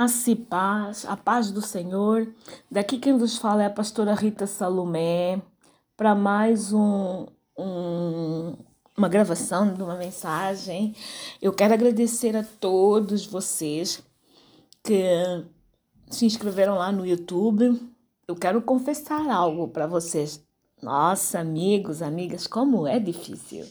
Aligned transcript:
Graça 0.00 0.34
paz, 0.34 1.04
a 1.04 1.14
paz 1.14 1.50
do 1.50 1.60
Senhor. 1.60 2.26
Daqui 2.70 2.98
quem 2.98 3.18
vos 3.18 3.36
fala 3.36 3.64
é 3.64 3.66
a 3.66 3.70
pastora 3.70 4.14
Rita 4.14 4.46
Salomé 4.46 5.42
para 5.94 6.14
mais 6.14 6.72
um, 6.72 7.26
um, 7.58 8.54
uma 8.96 9.10
gravação 9.10 9.74
de 9.74 9.82
uma 9.82 9.96
mensagem. 9.96 10.96
Eu 11.42 11.52
quero 11.52 11.74
agradecer 11.74 12.34
a 12.34 12.42
todos 12.42 13.26
vocês 13.26 14.02
que 14.82 15.04
se 16.08 16.24
inscreveram 16.24 16.76
lá 16.76 16.90
no 16.90 17.04
YouTube. 17.04 17.78
Eu 18.26 18.36
quero 18.36 18.62
confessar 18.62 19.28
algo 19.28 19.68
para 19.68 19.86
vocês. 19.86 20.42
Nossa, 20.82 21.40
amigos, 21.40 22.00
amigas, 22.00 22.46
como 22.46 22.86
é 22.86 22.98
difícil 22.98 23.66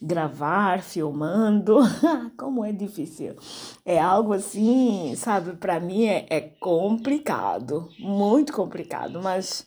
gravar 0.00 0.82
filmando, 0.82 1.78
como 2.36 2.64
é 2.64 2.72
difícil. 2.72 3.36
É 3.84 3.98
algo 3.98 4.32
assim, 4.32 5.14
sabe, 5.16 5.56
para 5.56 5.80
mim 5.80 6.06
é, 6.06 6.26
é 6.28 6.40
complicado, 6.40 7.88
muito 7.98 8.52
complicado, 8.52 9.22
mas 9.22 9.66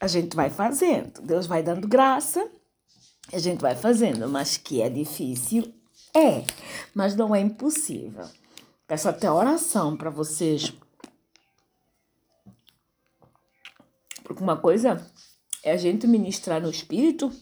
a 0.00 0.06
gente 0.06 0.36
vai 0.36 0.50
fazendo. 0.50 1.20
Deus 1.22 1.46
vai 1.46 1.62
dando 1.62 1.88
graça, 1.88 2.48
a 3.32 3.38
gente 3.38 3.60
vai 3.60 3.74
fazendo, 3.74 4.28
mas 4.28 4.56
que 4.56 4.82
é 4.82 4.88
difícil, 4.88 5.72
é, 6.14 6.44
mas 6.94 7.16
não 7.16 7.34
é 7.34 7.40
impossível. 7.40 8.24
Peço 8.86 9.08
até 9.08 9.30
oração 9.30 9.96
para 9.96 10.10
vocês. 10.10 10.72
Porque 14.22 14.42
uma 14.42 14.56
coisa 14.56 15.04
é 15.62 15.72
a 15.72 15.76
gente 15.76 16.06
ministrar 16.06 16.60
no 16.60 16.70
espírito, 16.70 17.32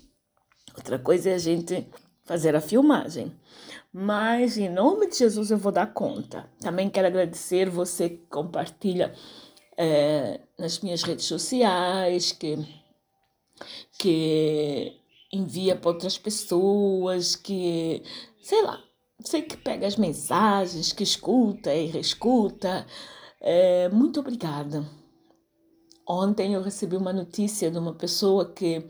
outra 0.77 0.99
coisa 0.99 1.31
é 1.31 1.35
a 1.35 1.39
gente 1.39 1.87
fazer 2.25 2.55
a 2.55 2.61
filmagem. 2.61 3.33
Mas 3.93 4.57
em 4.57 4.69
nome 4.69 5.09
de 5.09 5.19
Jesus 5.19 5.51
eu 5.51 5.59
vou 5.59 5.73
dar 5.73 5.93
conta. 5.93 6.49
Também 6.61 6.89
quero 6.89 7.07
agradecer 7.07 7.69
você 7.69 8.09
que 8.11 8.27
compartilha 8.29 9.15
é, 9.77 10.41
nas 10.59 10.81
minhas 10.81 11.03
redes 11.03 11.27
sociais, 11.27 12.33
que, 12.33 12.59
que 13.99 14.99
envia 15.33 15.77
para 15.77 15.91
outras 15.91 16.17
pessoas, 16.17 17.37
que 17.37 18.03
sei 18.43 18.63
lá, 18.63 18.83
sei 19.21 19.43
que 19.43 19.57
pega 19.57 19.87
as 19.87 19.97
mensagens, 19.97 20.93
que 20.93 21.03
escuta 21.03 21.75
e 21.75 21.87
reescuta. 21.87 22.87
É, 23.41 23.89
muito 23.91 24.21
obrigada. 24.21 24.87
Ontem 26.09 26.55
eu 26.55 26.63
recebi 26.63 26.97
uma 26.97 27.13
notícia 27.13 27.71
de 27.71 27.79
uma 27.79 27.95
pessoa 27.95 28.51
que 28.53 28.87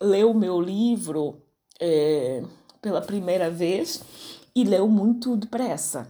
leu 0.00 0.30
o 0.30 0.38
meu 0.38 0.60
livro 0.60 1.42
é, 1.82 2.44
pela 2.80 3.00
primeira 3.00 3.50
vez 3.50 4.00
e 4.54 4.62
leu 4.62 4.86
muito 4.86 5.36
depressa. 5.36 6.06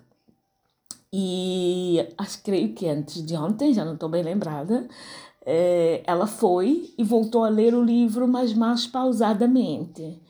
E 1.11 2.06
acho 2.19 2.42
creio 2.42 2.75
que 2.75 2.87
antes 2.87 3.25
de 3.25 3.34
ontem, 3.34 3.73
já 3.73 3.84
não 3.84 3.95
estou 3.95 4.09
bem 4.09 4.23
lembrada, 4.23 4.87
é, 5.45 6.03
ela 6.06 6.27
foi 6.27 6.93
e 6.97 7.03
voltou 7.03 7.45
a 7.45 7.48
ler 7.48 7.75
o 7.75 7.83
livro, 7.83 8.28
mas 8.28 8.53
mais 8.53 8.87
pausadamente. 8.87 10.20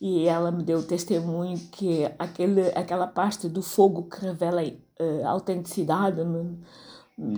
E 0.00 0.26
ela 0.26 0.50
me 0.50 0.62
deu 0.62 0.82
testemunho 0.86 1.58
que 1.72 2.04
aquele, 2.18 2.68
aquela 2.74 3.06
parte 3.06 3.48
do 3.48 3.62
fogo 3.62 4.04
que 4.04 4.20
revela 4.20 4.62
uh, 4.62 5.26
autenticidade 5.26 6.24
no, 6.24 6.58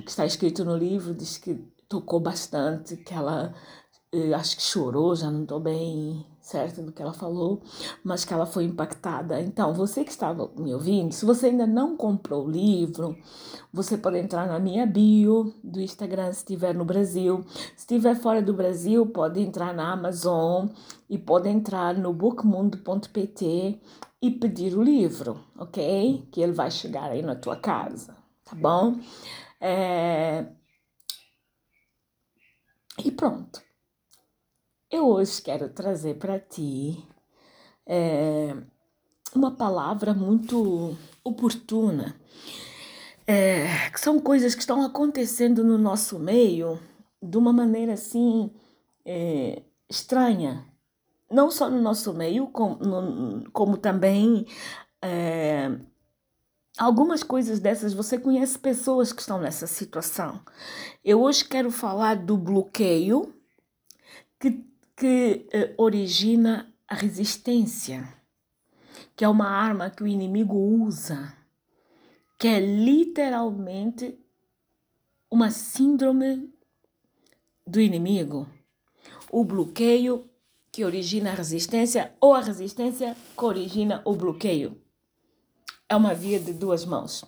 que 0.02 0.10
está 0.10 0.24
escrito 0.24 0.64
no 0.64 0.76
livro 0.76 1.12
diz 1.12 1.38
que 1.38 1.54
tocou 1.88 2.20
bastante, 2.20 2.96
que 2.98 3.12
ela 3.12 3.52
uh, 4.14 4.34
acho 4.36 4.56
que 4.56 4.62
chorou, 4.62 5.16
já 5.16 5.28
não 5.28 5.42
estou 5.42 5.58
bem 5.58 6.24
certa 6.42 6.82
do 6.82 6.92
que 6.92 7.00
ela 7.00 7.12
falou, 7.12 7.62
mas 8.02 8.24
que 8.24 8.34
ela 8.34 8.44
foi 8.44 8.64
impactada. 8.64 9.40
Então, 9.40 9.72
você 9.72 10.04
que 10.04 10.10
estava 10.10 10.50
me 10.56 10.74
ouvindo, 10.74 11.12
se 11.12 11.24
você 11.24 11.46
ainda 11.46 11.66
não 11.66 11.96
comprou 11.96 12.44
o 12.44 12.50
livro, 12.50 13.16
você 13.72 13.96
pode 13.96 14.18
entrar 14.18 14.46
na 14.46 14.58
minha 14.58 14.84
bio 14.84 15.54
do 15.62 15.80
Instagram 15.80 16.32
se 16.32 16.40
estiver 16.40 16.74
no 16.74 16.84
Brasil. 16.84 17.44
Se 17.76 17.82
estiver 17.82 18.16
fora 18.16 18.42
do 18.42 18.52
Brasil, 18.52 19.06
pode 19.06 19.40
entrar 19.40 19.72
na 19.72 19.92
Amazon 19.92 20.68
e 21.08 21.16
pode 21.16 21.48
entrar 21.48 21.94
no 21.94 22.12
bookmundo.pt 22.12 23.80
e 24.20 24.30
pedir 24.30 24.76
o 24.76 24.82
livro, 24.82 25.40
ok? 25.56 26.26
Que 26.30 26.40
ele 26.40 26.52
vai 26.52 26.70
chegar 26.70 27.10
aí 27.10 27.22
na 27.22 27.36
tua 27.36 27.56
casa, 27.56 28.16
tá 28.44 28.54
bom? 28.54 28.98
É... 29.60 30.46
E 33.04 33.10
pronto. 33.10 33.62
Eu 34.92 35.08
hoje 35.08 35.40
quero 35.40 35.70
trazer 35.70 36.18
para 36.18 36.38
ti 36.38 37.02
é, 37.86 38.54
uma 39.34 39.50
palavra 39.50 40.12
muito 40.12 40.94
oportuna, 41.24 42.14
é, 43.26 43.88
que 43.88 43.98
são 43.98 44.20
coisas 44.20 44.54
que 44.54 44.60
estão 44.60 44.82
acontecendo 44.82 45.64
no 45.64 45.78
nosso 45.78 46.18
meio 46.18 46.78
de 47.22 47.38
uma 47.38 47.54
maneira 47.54 47.94
assim 47.94 48.50
é, 49.02 49.62
estranha, 49.88 50.62
não 51.30 51.50
só 51.50 51.70
no 51.70 51.80
nosso 51.80 52.12
meio, 52.12 52.48
como, 52.48 52.76
no, 52.76 53.50
como 53.50 53.78
também 53.78 54.44
é, 55.00 55.74
algumas 56.76 57.22
coisas 57.22 57.60
dessas. 57.60 57.94
Você 57.94 58.18
conhece 58.18 58.58
pessoas 58.58 59.10
que 59.10 59.22
estão 59.22 59.40
nessa 59.40 59.66
situação. 59.66 60.42
Eu 61.02 61.22
hoje 61.22 61.46
quero 61.46 61.70
falar 61.70 62.14
do 62.16 62.36
bloqueio 62.36 63.34
que 64.38 64.70
que 65.02 65.48
eh, 65.52 65.74
origina 65.78 66.72
a 66.86 66.94
resistência, 66.94 68.08
que 69.16 69.24
é 69.24 69.28
uma 69.28 69.48
arma 69.48 69.90
que 69.90 70.04
o 70.04 70.06
inimigo 70.06 70.56
usa, 70.56 71.36
que 72.38 72.46
é 72.46 72.60
literalmente 72.60 74.16
uma 75.28 75.50
síndrome 75.50 76.54
do 77.66 77.80
inimigo. 77.80 78.48
O 79.28 79.44
bloqueio 79.44 80.30
que 80.70 80.84
origina 80.84 81.32
a 81.32 81.34
resistência 81.34 82.14
ou 82.20 82.32
a 82.32 82.40
resistência 82.40 83.16
que 83.36 83.44
origina 83.44 84.02
o 84.04 84.14
bloqueio. 84.14 84.80
É 85.88 85.96
uma 85.96 86.14
via 86.14 86.38
de 86.38 86.52
duas 86.52 86.84
mãos. 86.84 87.24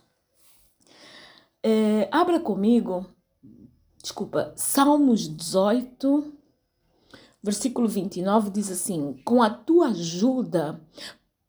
É, 1.60 2.08
abra 2.12 2.38
comigo, 2.38 3.04
desculpa, 4.00 4.54
Salmos 4.56 5.26
18, 5.26 6.33
versículo 7.44 7.86
29 7.86 8.48
diz 8.48 8.70
assim: 8.70 9.20
Com 9.22 9.42
a 9.42 9.50
tua 9.50 9.88
ajuda, 9.88 10.80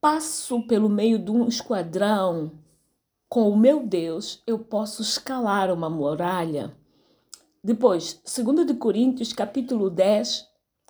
passo 0.01 0.67
pelo 0.67 0.89
meio 0.89 1.17
de 1.17 1.31
um 1.31 1.47
esquadrão. 1.47 2.51
Com 3.29 3.50
o 3.50 3.57
meu 3.57 3.88
Deus, 3.88 4.44
eu 4.45 4.59
posso 4.59 5.01
escalar 5.01 5.73
uma 5.73 5.89
muralha. 5.89 6.75
Depois, 7.63 8.22
2 8.23 8.67
de 8.67 8.73
Coríntios, 8.75 9.33
capítulo 9.33 9.89
10, 9.89 10.45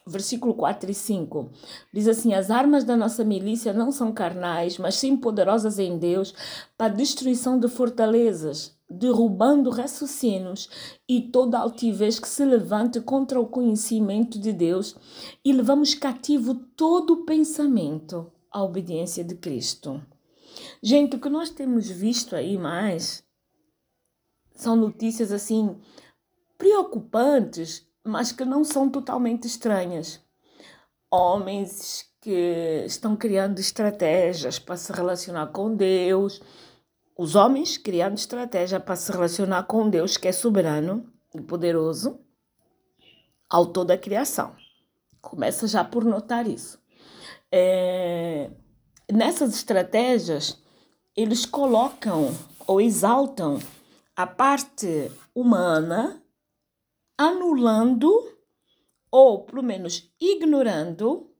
versículo 0.05 0.53
4 0.55 0.89
e 0.89 0.93
5. 0.93 1.51
Diz 1.93 2.07
assim: 2.07 2.33
As 2.33 2.49
armas 2.49 2.83
da 2.83 2.97
nossa 2.97 3.23
milícia 3.23 3.73
não 3.73 3.91
são 3.91 4.11
carnais, 4.11 4.79
mas 4.79 4.95
sim 4.95 5.16
poderosas 5.16 5.77
em 5.77 5.99
Deus 5.99 6.33
para 6.75 6.87
a 6.87 6.95
destruição 6.95 7.59
de 7.59 7.67
fortalezas 7.67 8.74
derrubando 8.90 9.69
raciocínios 9.69 10.69
e 11.07 11.22
toda 11.22 11.59
altivez 11.59 12.19
que 12.19 12.28
se 12.28 12.46
levante 12.46 13.01
contra 13.01 13.40
o 13.40 13.47
conhecimento 13.47 14.40
de 14.40 14.53
Deus 14.53 14.96
e 15.44 15.51
levamos 15.51 15.96
cativo 15.96 16.56
todo 16.56 17.13
o 17.13 17.25
pensamento 17.25 18.31
à 18.51 18.63
obediência 18.63 19.23
de 19.23 19.35
Cristo. 19.35 20.01
Gente, 20.81 21.16
o 21.16 21.19
que 21.19 21.29
nós 21.29 21.50
temos 21.50 21.90
visto 21.90 22.35
aí 22.35 22.57
mais 22.57 23.23
são 24.53 24.75
notícias 24.75 25.31
assim 25.31 25.75
preocupantes, 26.57 27.85
mas 28.03 28.31
que 28.31 28.46
não 28.46 28.63
são 28.63 28.90
totalmente 28.90 29.46
estranhas. 29.46 30.22
Homens 31.12 32.06
que 32.22 32.84
estão 32.85 33.16
criando 33.16 33.59
estratégias 33.59 34.57
para 34.57 34.78
se 34.78 34.91
relacionar 34.91 35.47
com 35.47 35.75
Deus, 35.75 36.41
os 37.17 37.35
homens 37.35 37.77
criando 37.77 38.17
estratégia 38.17 38.79
para 38.79 38.95
se 38.95 39.11
relacionar 39.11 39.63
com 39.63 39.89
Deus, 39.89 40.17
que 40.17 40.28
é 40.28 40.31
soberano 40.31 41.11
e 41.34 41.41
poderoso, 41.41 42.19
autor 43.49 43.85
da 43.85 43.97
criação. 43.97 44.55
Começa 45.22 45.67
já 45.67 45.84
por 45.84 46.03
notar 46.03 46.47
isso. 46.47 46.79
É, 47.51 48.51
nessas 49.11 49.55
estratégias, 49.55 50.61
eles 51.16 51.45
colocam 51.45 52.35
ou 52.67 52.81
exaltam 52.81 53.59
a 54.16 54.28
parte 54.28 55.11
humana, 55.34 56.22
anulando 57.17 58.35
ou, 59.09 59.43
pelo 59.43 59.63
menos, 59.63 60.11
ignorando 60.19 61.31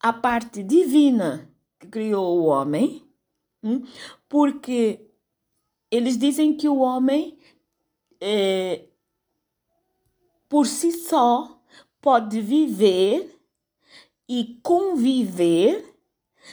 a 0.00 0.12
parte 0.12 0.62
divina 0.62 1.48
que 1.80 1.86
criou 1.86 2.40
o 2.40 2.44
homem? 2.44 3.01
Porque 4.28 5.00
eles 5.90 6.16
dizem 6.16 6.56
que 6.56 6.68
o 6.68 6.78
homem, 6.78 7.38
é, 8.20 8.86
por 10.48 10.66
si 10.66 10.92
só, 10.92 11.62
pode 12.00 12.40
viver 12.40 13.38
e 14.28 14.58
conviver 14.62 15.92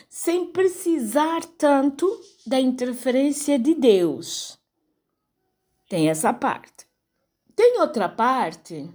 sem 0.08 0.48
precisar 0.48 1.44
tanto 1.58 2.08
da 2.46 2.60
interferência 2.60 3.58
de 3.58 3.74
Deus. 3.74 4.60
Tem 5.88 6.10
essa 6.10 6.32
parte. 6.32 6.88
Tem 7.56 7.80
outra 7.80 8.08
parte 8.08 8.90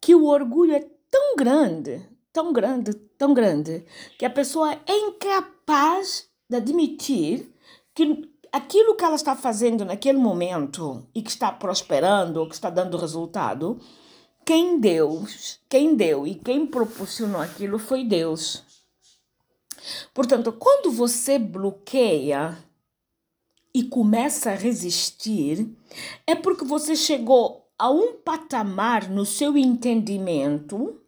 que 0.00 0.14
o 0.14 0.26
orgulho 0.26 0.74
é 0.74 0.80
tão 1.10 1.36
grande, 1.36 2.06
tão 2.32 2.52
grande, 2.52 2.92
tão 3.16 3.32
grande, 3.32 3.86
que 4.18 4.26
a 4.26 4.30
pessoa 4.30 4.74
é 4.86 4.96
incapaz 4.96 6.28
de 6.48 6.56
admitir 6.56 7.52
que 7.94 8.30
aquilo 8.52 8.94
que 8.94 9.04
ela 9.04 9.16
está 9.16 9.34
fazendo 9.34 9.84
naquele 9.84 10.18
momento 10.18 11.06
e 11.14 11.22
que 11.22 11.30
está 11.30 11.50
prosperando, 11.50 12.40
ou 12.40 12.48
que 12.48 12.54
está 12.54 12.70
dando 12.70 12.96
resultado, 12.96 13.80
quem 14.44 14.78
deu, 14.78 15.26
quem 15.68 15.94
deu 15.94 16.26
e 16.26 16.34
quem 16.34 16.66
proporcionou 16.66 17.40
aquilo 17.40 17.78
foi 17.78 18.04
Deus. 18.04 18.62
Portanto, 20.12 20.52
quando 20.52 20.90
você 20.90 21.38
bloqueia 21.38 22.56
e 23.74 23.82
começa 23.82 24.50
a 24.50 24.54
resistir, 24.54 25.68
é 26.26 26.34
porque 26.34 26.64
você 26.64 26.94
chegou 26.94 27.68
a 27.78 27.90
um 27.90 28.14
patamar 28.14 29.10
no 29.10 29.26
seu 29.26 29.58
entendimento 29.58 31.00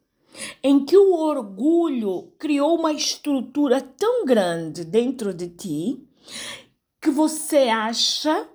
em 0.63 0.85
que 0.85 0.97
o 0.97 1.15
orgulho 1.15 2.33
criou 2.39 2.79
uma 2.79 2.93
estrutura 2.93 3.81
tão 3.81 4.25
grande 4.25 4.85
dentro 4.85 5.33
de 5.33 5.49
ti 5.49 6.09
que 7.01 7.11
você 7.11 7.69
acha 7.69 8.49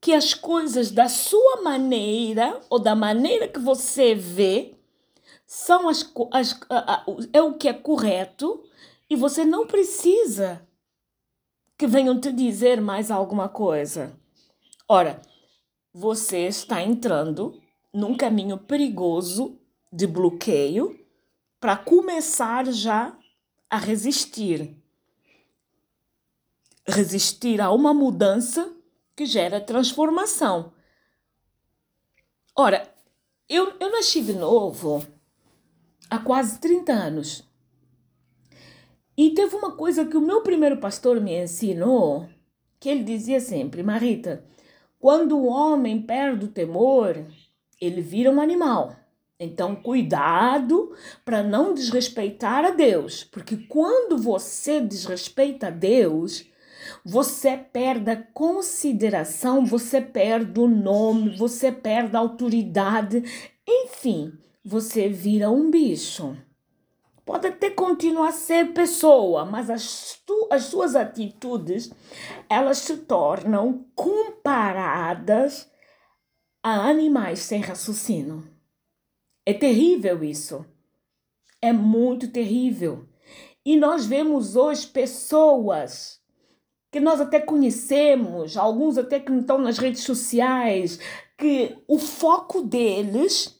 que 0.00 0.12
as 0.12 0.32
coisas 0.32 0.90
da 0.90 1.08
sua 1.08 1.62
maneira 1.62 2.60
ou 2.70 2.78
da 2.78 2.94
maneira 2.94 3.48
que 3.48 3.58
você 3.58 4.14
vê 4.14 4.74
são 5.46 5.88
as, 5.88 6.12
as, 6.32 6.60
é 7.32 7.42
o 7.42 7.54
que 7.54 7.68
é 7.68 7.72
correto 7.72 8.64
e 9.10 9.16
você 9.16 9.44
não 9.44 9.66
precisa 9.66 10.66
que 11.76 11.86
venham 11.86 12.20
te 12.20 12.32
dizer 12.32 12.80
mais 12.80 13.10
alguma 13.10 13.48
coisa. 13.48 14.18
Ora, 14.88 15.20
você 15.92 16.46
está 16.46 16.82
entrando 16.82 17.60
num 17.92 18.16
caminho 18.16 18.58
perigoso 18.58 19.58
de 19.92 20.06
bloqueio 20.06 20.98
para 21.60 21.76
começar 21.76 22.66
já 22.72 23.16
a 23.68 23.76
resistir. 23.76 24.76
Resistir 26.86 27.60
a 27.60 27.70
uma 27.70 27.92
mudança 27.92 28.72
que 29.14 29.26
gera 29.26 29.60
transformação. 29.60 30.72
Ora, 32.56 32.92
eu, 33.48 33.72
eu 33.78 33.90
nasci 33.90 34.22
de 34.22 34.32
novo 34.32 35.06
há 36.08 36.18
quase 36.18 36.58
30 36.58 36.92
anos. 36.92 37.44
E 39.16 39.30
teve 39.30 39.56
uma 39.56 39.72
coisa 39.72 40.04
que 40.04 40.16
o 40.16 40.20
meu 40.20 40.42
primeiro 40.42 40.78
pastor 40.78 41.20
me 41.20 41.42
ensinou, 41.42 42.28
que 42.78 42.88
ele 42.88 43.02
dizia 43.02 43.40
sempre, 43.40 43.82
Marita, 43.82 44.44
quando 44.98 45.36
o 45.36 45.46
homem 45.46 46.00
perde 46.00 46.44
o 46.44 46.52
temor, 46.52 47.26
ele 47.80 48.00
vira 48.00 48.30
um 48.30 48.40
animal. 48.40 48.96
Então, 49.40 49.76
cuidado 49.76 50.92
para 51.24 51.44
não 51.44 51.72
desrespeitar 51.72 52.64
a 52.64 52.70
Deus, 52.70 53.22
porque 53.22 53.56
quando 53.56 54.18
você 54.18 54.80
desrespeita 54.80 55.68
a 55.68 55.70
Deus, 55.70 56.44
você 57.04 57.56
perde 57.56 58.10
a 58.10 58.16
consideração, 58.16 59.64
você 59.64 60.00
perde 60.00 60.58
o 60.58 60.66
nome, 60.66 61.36
você 61.36 61.70
perde 61.70 62.16
a 62.16 62.20
autoridade, 62.20 63.22
enfim, 63.66 64.32
você 64.64 65.08
vira 65.08 65.48
um 65.50 65.70
bicho. 65.70 66.36
Pode 67.24 67.46
até 67.46 67.70
continuar 67.70 68.28
a 68.28 68.32
ser 68.32 68.72
pessoa, 68.72 69.44
mas 69.44 69.70
as, 69.70 70.20
tu, 70.26 70.48
as 70.50 70.64
suas 70.64 70.96
atitudes 70.96 71.92
elas 72.48 72.78
se 72.78 72.96
tornam 72.96 73.84
comparadas 73.94 75.70
a 76.62 76.88
animais 76.88 77.40
sem 77.40 77.60
raciocínio. 77.60 78.57
É 79.48 79.54
terrível 79.54 80.22
isso. 80.22 80.62
É 81.62 81.72
muito 81.72 82.30
terrível. 82.30 83.08
E 83.64 83.78
nós 83.78 84.04
vemos 84.04 84.56
hoje 84.56 84.86
pessoas 84.86 86.20
que 86.92 87.00
nós 87.00 87.18
até 87.18 87.40
conhecemos, 87.40 88.58
alguns 88.58 88.98
até 88.98 89.18
que 89.18 89.32
estão 89.32 89.56
nas 89.56 89.78
redes 89.78 90.02
sociais, 90.02 90.98
que 91.38 91.78
o 91.88 91.98
foco 91.98 92.60
deles 92.60 93.58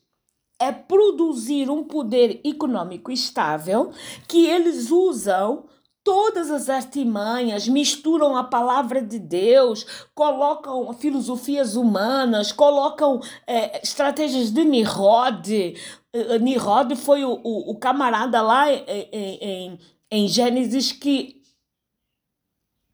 é 0.61 0.71
produzir 0.71 1.71
um 1.71 1.83
poder 1.83 2.39
econômico 2.45 3.11
estável 3.11 3.91
que 4.29 4.45
eles 4.45 4.91
usam 4.91 5.71
todas 6.09 6.51
as 6.51 6.71
artimanhas, 6.71 7.69
misturam 7.69 8.35
a 8.35 8.43
palavra 8.43 9.03
de 9.03 9.19
Deus, 9.19 9.85
colocam 10.15 10.91
filosofias 10.95 11.77
humanas, 11.77 12.51
colocam 12.51 13.21
é, 13.47 13.83
estratégias 13.83 14.51
de 14.51 14.65
Nirod. 14.65 15.75
Uh, 16.17 16.39
Nirod 16.41 16.97
foi 16.97 17.27
o, 17.27 17.39
o, 17.45 17.73
o, 17.73 17.79
camarada 17.79 18.41
lá 18.41 18.73
em, 18.73 18.85
em, 19.13 19.79
em 20.11 20.29
Gênesis 20.29 20.93
que 20.93 21.43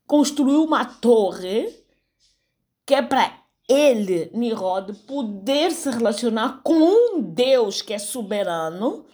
construiu 0.09 0.65
uma 0.65 0.85
torre 0.85 1.73
que 2.85 2.97
é 2.97 3.01
para 3.01 3.33
ele, 3.69 4.29
Nirod, 4.35 4.93
poder 5.07 5.71
se 5.71 5.89
relacionar 5.89 6.63
com 6.65 6.75
um 6.75 7.21
Deus 7.21 7.81
que 7.81 7.93
é 7.95 7.99
soberano 7.99 9.07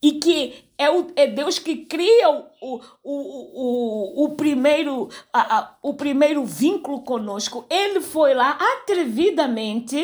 e 0.00 0.20
que 0.20 0.63
é, 0.76 0.90
o, 0.90 1.12
é 1.14 1.26
Deus 1.26 1.58
que 1.58 1.84
cria 1.86 2.28
o, 2.30 2.50
o, 2.60 2.80
o, 3.02 4.24
o, 4.24 4.36
primeiro, 4.36 5.08
a, 5.32 5.58
a, 5.58 5.78
o 5.82 5.94
primeiro 5.94 6.44
vínculo 6.44 7.02
conosco. 7.02 7.64
Ele 7.70 8.00
foi 8.00 8.34
lá 8.34 8.58
atrevidamente 8.78 9.96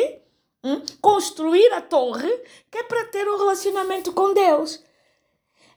hum, 0.64 0.80
construir 1.00 1.72
a 1.72 1.80
torre 1.80 2.30
que 2.70 2.78
é 2.78 2.82
para 2.84 3.04
ter 3.06 3.28
um 3.28 3.38
relacionamento 3.38 4.12
com 4.12 4.32
Deus. 4.32 4.82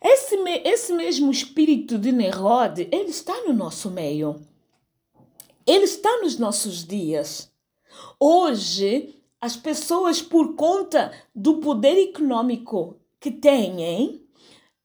Esse, 0.01 0.35
esse 0.65 0.93
mesmo 0.93 1.31
espírito 1.31 1.97
de 1.97 2.11
Nerod, 2.11 2.87
ele 2.91 3.09
está 3.09 3.33
no 3.47 3.53
nosso 3.53 3.89
meio. 3.89 4.41
Ele 5.65 5.85
está 5.85 6.19
nos 6.21 6.37
nossos 6.37 6.85
dias. 6.85 7.49
Hoje, 8.19 9.15
as 9.39 9.55
pessoas, 9.55 10.21
por 10.21 10.55
conta 10.55 11.11
do 11.33 11.59
poder 11.59 11.97
econômico 11.97 12.97
que 13.19 13.31
têm, 13.31 14.22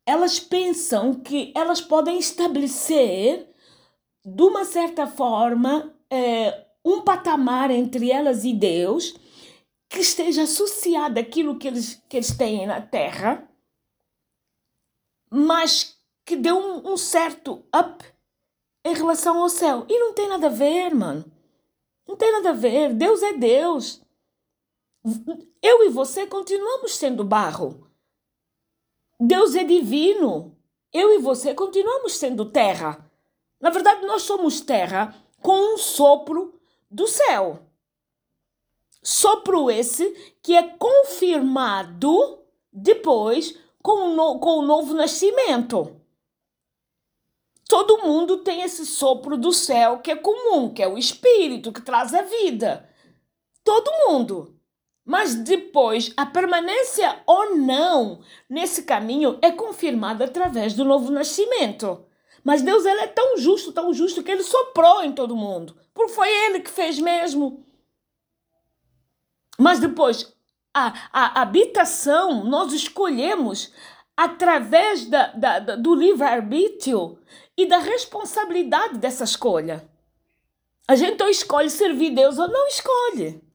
elas 0.08 0.40
pensam 0.40 1.12
que 1.12 1.52
elas 1.54 1.82
podem 1.82 2.18
estabelecer, 2.18 3.46
de 4.24 4.42
uma 4.42 4.64
certa 4.64 5.06
forma, 5.06 5.94
é, 6.10 6.66
um 6.82 7.02
patamar 7.02 7.70
entre 7.70 8.10
elas 8.10 8.42
e 8.42 8.54
Deus 8.54 9.14
que 9.86 9.98
esteja 9.98 10.44
associado 10.44 11.20
àquilo 11.20 11.58
que 11.58 11.68
eles, 11.68 12.02
que 12.08 12.16
eles 12.16 12.34
têm 12.34 12.66
na 12.66 12.80
Terra, 12.80 13.46
mas 15.30 16.00
que 16.24 16.36
dê 16.36 16.52
um, 16.52 16.90
um 16.90 16.96
certo 16.96 17.62
up 17.76 18.02
em 18.86 18.94
relação 18.94 19.42
ao 19.42 19.50
céu. 19.50 19.84
E 19.90 19.98
não 19.98 20.14
tem 20.14 20.26
nada 20.26 20.46
a 20.46 20.50
ver, 20.50 20.94
mano. 20.94 21.30
Não 22.06 22.16
tem 22.16 22.32
nada 22.32 22.48
a 22.48 22.54
ver. 22.54 22.94
Deus 22.94 23.22
é 23.22 23.34
Deus. 23.34 24.00
Eu 25.60 25.84
e 25.84 25.90
você 25.90 26.26
continuamos 26.26 26.94
sendo 26.96 27.22
barro. 27.22 27.87
Deus 29.20 29.54
é 29.54 29.64
divino. 29.64 30.56
Eu 30.92 31.12
e 31.12 31.18
você 31.18 31.52
continuamos 31.52 32.14
sendo 32.14 32.46
terra. 32.46 33.10
Na 33.60 33.70
verdade, 33.70 34.06
nós 34.06 34.22
somos 34.22 34.60
terra 34.60 35.14
com 35.42 35.74
um 35.74 35.76
sopro 35.76 36.54
do 36.90 37.06
céu. 37.06 37.66
Sopro 39.02 39.70
esse 39.70 40.10
que 40.42 40.54
é 40.54 40.62
confirmado 40.62 42.38
depois 42.72 43.58
com 43.82 44.10
o, 44.10 44.14
no, 44.14 44.38
com 44.38 44.58
o 44.58 44.62
novo 44.62 44.94
nascimento. 44.94 45.96
Todo 47.68 48.02
mundo 48.02 48.38
tem 48.38 48.62
esse 48.62 48.86
sopro 48.86 49.36
do 49.36 49.52
céu 49.52 49.98
que 49.98 50.10
é 50.10 50.16
comum, 50.16 50.72
que 50.72 50.82
é 50.82 50.88
o 50.88 50.96
espírito 50.96 51.72
que 51.72 51.82
traz 51.82 52.14
a 52.14 52.22
vida. 52.22 52.88
Todo 53.62 53.90
mundo. 54.06 54.57
Mas 55.08 55.34
depois, 55.34 56.12
a 56.18 56.26
permanência 56.26 57.22
ou 57.26 57.56
não 57.56 58.20
nesse 58.46 58.82
caminho 58.82 59.38
é 59.40 59.50
confirmada 59.50 60.26
através 60.26 60.74
do 60.74 60.84
novo 60.84 61.10
nascimento. 61.10 62.04
Mas 62.44 62.60
Deus 62.60 62.84
ele 62.84 63.00
é 63.00 63.06
tão 63.06 63.38
justo, 63.38 63.72
tão 63.72 63.90
justo, 63.94 64.22
que 64.22 64.30
ele 64.30 64.42
soprou 64.42 65.02
em 65.02 65.12
todo 65.12 65.34
mundo. 65.34 65.74
Porque 65.94 66.12
foi 66.12 66.28
ele 66.28 66.60
que 66.60 66.70
fez 66.70 66.98
mesmo. 66.98 67.64
Mas 69.58 69.78
depois, 69.80 70.30
a, 70.74 70.92
a 71.10 71.40
habitação 71.40 72.44
nós 72.44 72.74
escolhemos 72.74 73.72
através 74.14 75.06
da, 75.06 75.28
da, 75.28 75.58
da 75.58 75.76
do 75.76 75.94
livre-arbítrio 75.94 77.18
e 77.56 77.64
da 77.64 77.78
responsabilidade 77.78 78.98
dessa 78.98 79.24
escolha. 79.24 79.88
A 80.86 80.94
gente 80.94 81.22
ou 81.22 81.30
escolhe 81.30 81.70
servir 81.70 82.10
Deus 82.10 82.38
ou 82.38 82.46
não 82.46 82.66
escolhe. 82.66 83.47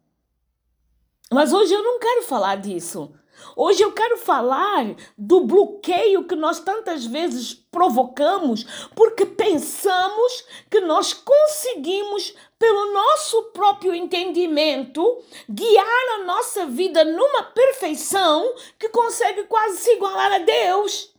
Mas 1.34 1.52
hoje 1.52 1.74
eu 1.74 1.82
não 1.82 1.98
quero 1.98 2.22
falar 2.24 2.58
disso. 2.58 3.12
Hoje 3.56 3.82
eu 3.82 3.92
quero 3.92 4.18
falar 4.18 4.96
do 5.18 5.42
bloqueio 5.42 6.26
que 6.26 6.36
nós 6.36 6.60
tantas 6.60 7.06
vezes 7.06 7.54
provocamos 7.54 8.64
porque 8.96 9.26
pensamos 9.26 10.46
que 10.70 10.80
nós 10.82 11.14
conseguimos 11.14 12.36
pelo 12.60 12.94
nosso 12.94 13.44
próprio 13.52 13.94
entendimento, 13.94 15.22
guiar 15.50 16.20
a 16.20 16.24
nossa 16.24 16.68
vida 16.68 17.04
numa 17.04 17.44
perfeição 17.44 18.54
que 18.80 18.90
consegue 18.90 19.44
quase 19.44 19.78
se 19.78 19.92
igualar 19.94 20.32
a 20.32 20.40
Deus. 20.40 21.14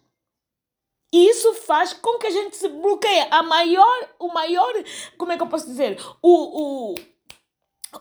E 1.12 1.28
isso 1.28 1.54
faz 1.54 1.92
com 1.92 2.18
que 2.18 2.26
a 2.26 2.30
gente 2.30 2.56
se 2.56 2.68
bloqueie. 2.68 3.26
A 3.30 3.42
maior, 3.42 4.08
o 4.18 4.28
maior, 4.28 4.72
como 5.18 5.32
é 5.32 5.36
que 5.36 5.42
eu 5.42 5.48
posso 5.48 5.66
dizer? 5.66 6.00
O, 6.22 6.92
o, 6.92 6.94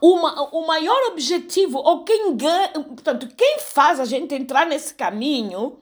uma, 0.01 0.50
o 0.55 0.65
maior 0.65 1.12
objetivo, 1.12 1.77
ou 1.79 2.03
quem 2.03 2.35
ganha, 2.35 2.69
portanto, 2.69 3.27
quem 3.35 3.59
faz 3.59 4.00
a 4.00 4.05
gente 4.05 4.33
entrar 4.33 4.65
nesse 4.65 4.93
caminho 4.93 5.81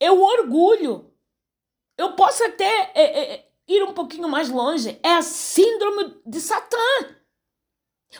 é 0.00 0.10
o 0.10 0.20
orgulho. 0.20 1.12
Eu 1.96 2.12
posso 2.12 2.44
até 2.44 2.92
é, 2.94 3.20
é, 3.34 3.48
ir 3.66 3.82
um 3.82 3.92
pouquinho 3.92 4.28
mais 4.28 4.48
longe, 4.48 4.98
é 5.02 5.14
a 5.14 5.22
síndrome 5.22 6.20
de 6.24 6.40
Satã. 6.40 6.76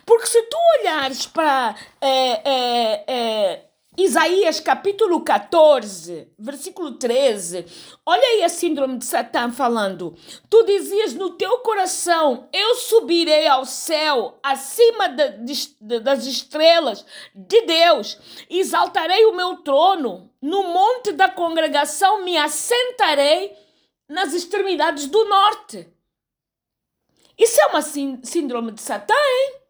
Porque 0.04 0.26
se 0.26 0.42
tu 0.42 0.56
olhares 0.80 1.26
para 1.26 1.74
é, 2.00 2.50
é, 2.50 3.04
é 3.06 3.67
Isaías 3.98 4.60
capítulo 4.60 5.22
14, 5.22 6.28
versículo 6.38 6.92
13. 6.92 7.66
Olha 8.06 8.22
aí 8.22 8.44
a 8.44 8.48
síndrome 8.48 8.96
de 8.96 9.04
Satã 9.04 9.50
falando. 9.50 10.14
Tu 10.48 10.64
dizias 10.66 11.14
no 11.14 11.30
teu 11.30 11.58
coração: 11.58 12.48
Eu 12.52 12.76
subirei 12.76 13.48
ao 13.48 13.64
céu, 13.64 14.38
acima 14.40 15.08
de, 15.08 15.30
de, 15.38 15.98
das 15.98 16.26
estrelas 16.26 17.04
de 17.34 17.60
Deus, 17.62 18.16
exaltarei 18.48 19.26
o 19.26 19.34
meu 19.34 19.56
trono, 19.56 20.30
no 20.40 20.62
monte 20.62 21.10
da 21.10 21.28
congregação 21.28 22.22
me 22.22 22.36
assentarei 22.36 23.52
nas 24.08 24.32
extremidades 24.32 25.08
do 25.08 25.24
norte. 25.24 25.92
Isso 27.36 27.60
é 27.62 27.66
uma 27.66 27.82
síndrome 27.82 28.70
de 28.70 28.80
Satã, 28.80 29.14
hein? 29.14 29.67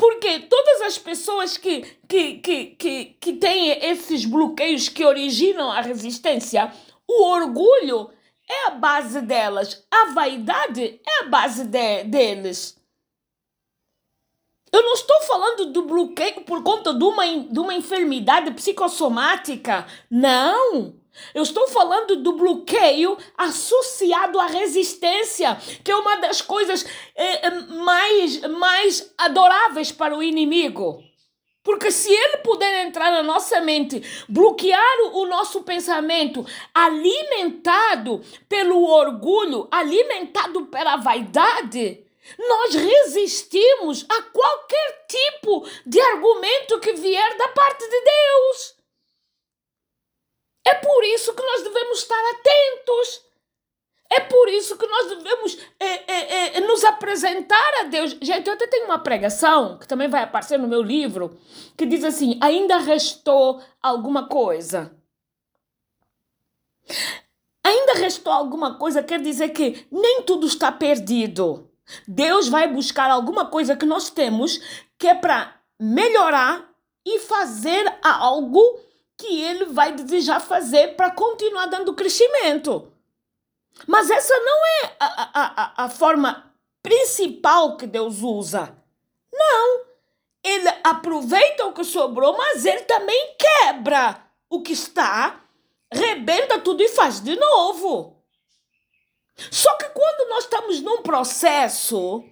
Porque 0.00 0.40
todas 0.40 0.80
as 0.80 0.96
pessoas 0.96 1.58
que, 1.58 1.82
que, 2.08 2.38
que, 2.38 2.66
que, 2.68 3.04
que 3.20 3.32
têm 3.34 3.68
esses 3.84 4.24
bloqueios 4.24 4.88
que 4.88 5.04
originam 5.04 5.70
a 5.70 5.82
resistência, 5.82 6.72
o 7.06 7.26
orgulho 7.26 8.10
é 8.48 8.68
a 8.68 8.70
base 8.70 9.20
delas, 9.20 9.86
a 9.90 10.06
vaidade 10.14 10.98
é 11.06 11.20
a 11.20 11.28
base 11.28 11.66
de, 11.66 12.04
deles. 12.04 12.82
Eu 14.72 14.82
não 14.82 14.94
estou 14.94 15.20
falando 15.20 15.66
do 15.66 15.82
bloqueio 15.82 16.44
por 16.46 16.62
conta 16.62 16.94
de 16.94 17.04
uma, 17.04 17.26
de 17.26 17.58
uma 17.58 17.74
enfermidade 17.74 18.52
psicossomática. 18.52 19.86
Não! 20.10 20.98
Eu 21.34 21.42
estou 21.42 21.68
falando 21.68 22.16
do 22.16 22.32
bloqueio 22.32 23.16
associado 23.36 24.38
à 24.38 24.46
resistência, 24.46 25.56
que 25.84 25.90
é 25.90 25.96
uma 25.96 26.16
das 26.16 26.40
coisas 26.40 26.84
é, 27.14 27.46
é, 27.46 27.50
mais, 27.50 28.40
mais 28.42 29.14
adoráveis 29.18 29.92
para 29.92 30.16
o 30.16 30.22
inimigo. 30.22 31.02
Porque 31.62 31.90
se 31.90 32.10
ele 32.10 32.38
puder 32.38 32.86
entrar 32.86 33.12
na 33.12 33.22
nossa 33.22 33.60
mente, 33.60 34.02
bloquear 34.28 34.96
o 35.12 35.26
nosso 35.26 35.62
pensamento, 35.62 36.44
alimentado 36.74 38.22
pelo 38.48 38.82
orgulho, 38.82 39.68
alimentado 39.70 40.66
pela 40.66 40.96
vaidade, 40.96 42.02
nós 42.38 42.74
resistimos 42.74 44.06
a 44.08 44.22
qualquer 44.22 45.06
tipo 45.06 45.66
de 45.84 46.00
argumento 46.00 46.80
que 46.80 46.94
vier 46.94 47.36
da 47.36 47.48
parte 47.48 47.88
de 47.88 48.00
Deus. 48.00 48.79
É 50.66 50.74
por 50.74 51.04
isso 51.04 51.34
que 51.34 51.42
nós 51.42 51.62
devemos 51.62 51.98
estar 51.98 52.22
atentos. 52.32 53.24
É 54.12 54.18
por 54.18 54.48
isso 54.48 54.76
que 54.76 54.86
nós 54.86 55.08
devemos 55.08 55.58
é, 55.78 56.12
é, 56.12 56.56
é, 56.56 56.60
nos 56.60 56.82
apresentar 56.82 57.80
a 57.80 57.84
Deus. 57.84 58.16
Gente, 58.20 58.48
eu 58.48 58.54
até 58.54 58.66
tenho 58.66 58.86
uma 58.86 58.98
pregação, 58.98 59.78
que 59.78 59.86
também 59.86 60.08
vai 60.08 60.22
aparecer 60.22 60.58
no 60.58 60.66
meu 60.66 60.82
livro, 60.82 61.38
que 61.76 61.86
diz 61.86 62.02
assim: 62.02 62.36
ainda 62.42 62.78
restou 62.78 63.62
alguma 63.80 64.26
coisa. 64.26 64.92
Ainda 67.62 67.92
restou 67.94 68.32
alguma 68.32 68.76
coisa, 68.76 69.00
quer 69.00 69.20
dizer 69.20 69.50
que 69.50 69.86
nem 69.92 70.22
tudo 70.22 70.44
está 70.44 70.72
perdido. 70.72 71.70
Deus 72.06 72.48
vai 72.48 72.66
buscar 72.66 73.10
alguma 73.10 73.46
coisa 73.46 73.76
que 73.76 73.86
nós 73.86 74.10
temos 74.10 74.60
que 74.98 75.06
é 75.06 75.14
para 75.14 75.54
melhorar 75.78 76.68
e 77.06 77.18
fazer 77.20 77.98
algo 78.02 78.80
que 79.20 79.42
ele 79.42 79.66
vai 79.66 79.92
desejar 79.92 80.40
fazer 80.40 80.96
para 80.96 81.10
continuar 81.10 81.66
dando 81.66 81.94
crescimento. 81.94 82.90
Mas 83.86 84.10
essa 84.10 84.34
não 84.40 84.66
é 84.66 84.96
a, 84.98 85.30
a, 85.34 85.84
a, 85.84 85.88
forma 85.88 86.52
principal 86.82 87.76
que 87.76 87.86
Deus 87.86 88.22
usa. 88.22 88.76
Não. 89.32 89.84
Ele 90.42 90.68
aproveita 90.82 91.66
o 91.66 91.72
que 91.72 91.84
sobrou, 91.84 92.36
mas 92.36 92.64
ele 92.64 92.82
também 92.82 93.36
quebra 93.38 94.24
o 94.48 94.62
que 94.62 94.72
está, 94.72 95.44
rebenta 95.92 96.58
tudo 96.58 96.82
e 96.82 96.88
faz 96.88 97.20
de 97.20 97.36
novo. 97.36 98.16
Só 99.50 99.74
que 99.76 99.88
quando 99.90 100.30
nós 100.30 100.44
estamos 100.44 100.80
num 100.80 101.02
processo 101.02 102.24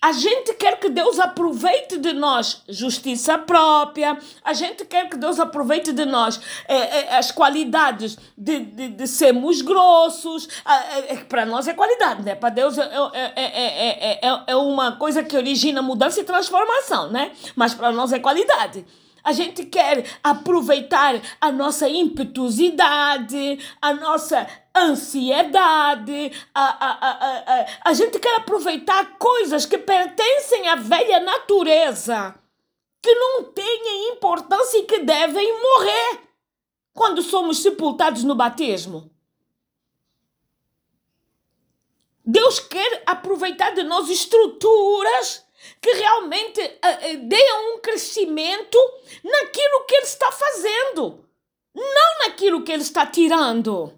a 0.00 0.12
gente 0.12 0.54
quer 0.54 0.78
que 0.78 0.88
Deus 0.88 1.18
aproveite 1.18 1.98
de 1.98 2.12
nós 2.12 2.62
justiça 2.68 3.38
própria, 3.38 4.18
a 4.44 4.52
gente 4.52 4.84
quer 4.84 5.08
que 5.08 5.16
Deus 5.16 5.40
aproveite 5.40 5.92
de 5.92 6.04
nós 6.04 6.40
é, 6.68 6.74
é, 6.76 7.16
as 7.16 7.30
qualidades 7.30 8.18
de, 8.36 8.60
de, 8.60 8.88
de 8.88 9.06
sermos 9.06 9.62
grossos. 9.62 10.48
É, 11.08 11.16
para 11.24 11.46
nós 11.46 11.66
é 11.66 11.74
qualidade, 11.74 12.22
né? 12.22 12.34
Para 12.34 12.50
Deus 12.50 12.76
é, 12.78 12.90
é, 13.34 14.18
é, 14.22 14.42
é, 14.46 14.56
uma 14.56 14.92
coisa 14.92 15.22
que 15.22 15.36
origina 15.36 15.80
mudança 15.80 16.20
e 16.20 16.24
transformação, 16.24 17.10
né? 17.10 17.32
Mas 17.56 17.74
para 17.74 17.90
nós 17.92 18.12
é 18.12 18.18
qualidade. 18.18 18.84
A 19.24 19.32
gente 19.32 19.64
quer 19.64 20.04
aproveitar 20.22 21.14
a 21.40 21.50
nossa 21.50 21.88
impetuosidade, 21.88 23.58
a 23.80 23.94
nossa 23.94 24.46
ansiedade, 24.76 26.30
a, 26.54 26.64
a, 26.64 26.90
a, 26.90 27.60
a, 27.60 27.66
a 27.86 27.92
gente 27.94 28.18
quer 28.18 28.36
aproveitar 28.36 29.16
coisas 29.16 29.64
que 29.64 29.78
pertencem 29.78 30.68
à 30.68 30.76
velha 30.76 31.20
natureza, 31.20 32.34
que 33.00 33.14
não 33.14 33.44
têm 33.44 34.10
importância 34.12 34.76
e 34.76 34.84
que 34.84 34.98
devem 34.98 35.60
morrer 35.60 36.20
quando 36.92 37.22
somos 37.22 37.62
sepultados 37.62 38.24
no 38.24 38.34
batismo. 38.34 39.10
Deus 42.26 42.58
quer 42.60 43.02
aproveitar 43.06 43.74
de 43.74 43.82
nós 43.82 44.08
estruturas 44.10 45.43
que 45.80 45.92
realmente 45.92 46.60
uh, 46.60 47.18
deem 47.28 47.74
um 47.74 47.78
crescimento 47.80 48.78
naquilo 49.22 49.84
que 49.84 49.94
Ele 49.94 50.04
está 50.04 50.30
fazendo, 50.32 51.24
não 51.74 52.18
naquilo 52.24 52.62
que 52.62 52.72
Ele 52.72 52.82
está 52.82 53.06
tirando. 53.06 53.92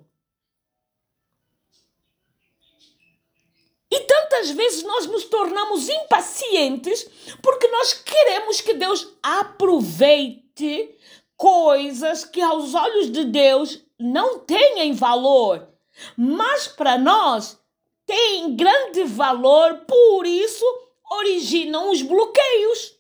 E 3.91 4.01
tantas 4.01 4.51
vezes 4.51 4.83
nós 4.83 5.07
nos 5.07 5.25
tornamos 5.25 5.89
impacientes 5.89 7.09
porque 7.41 7.69
nós 7.69 7.95
queremos 7.95 8.61
que 8.61 8.75
Deus 8.75 9.09
aproveite 9.23 10.95
coisas 11.37 12.25
que 12.25 12.41
aos 12.41 12.75
olhos 12.75 13.11
de 13.11 13.25
Deus 13.25 13.85
não 13.99 14.41
têm 14.41 14.93
valor, 14.93 15.69
mas 16.17 16.67
para 16.67 16.99
nós 16.99 17.59
têm 18.05 18.57
grande 18.57 19.05
valor, 19.05 19.85
por 19.87 20.27
isso 20.27 20.65
originam 21.11 21.91
os 21.91 22.03
bloqueios. 22.03 22.97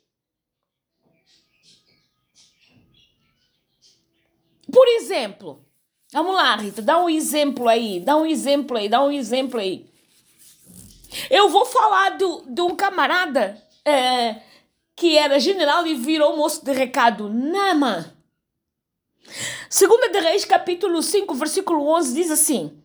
Por 4.72 4.86
exemplo, 4.88 5.64
vamos 6.12 6.34
lá, 6.34 6.56
Rita, 6.56 6.82
dá 6.82 7.02
um 7.02 7.08
exemplo 7.08 7.68
aí, 7.68 8.00
dá 8.00 8.16
um 8.16 8.26
exemplo 8.26 8.76
aí, 8.76 8.88
dá 8.88 9.02
um 9.02 9.12
exemplo 9.12 9.60
aí. 9.60 9.88
Eu 11.30 11.48
vou 11.48 11.64
falar 11.64 12.10
do, 12.18 12.42
de 12.46 12.60
um 12.60 12.75
camarada 12.75 13.62
é, 13.84 14.42
que 14.94 15.16
era 15.16 15.38
general 15.38 15.86
e 15.86 15.94
virou 15.94 16.36
moço 16.36 16.64
de 16.64 16.72
recado. 16.72 17.28
Nama. 17.28 18.14
Segunda 19.68 20.08
de 20.08 20.20
Reis, 20.20 20.44
capítulo 20.44 21.02
5, 21.02 21.34
versículo 21.34 21.88
11, 21.88 22.14
diz 22.14 22.30
assim: 22.30 22.82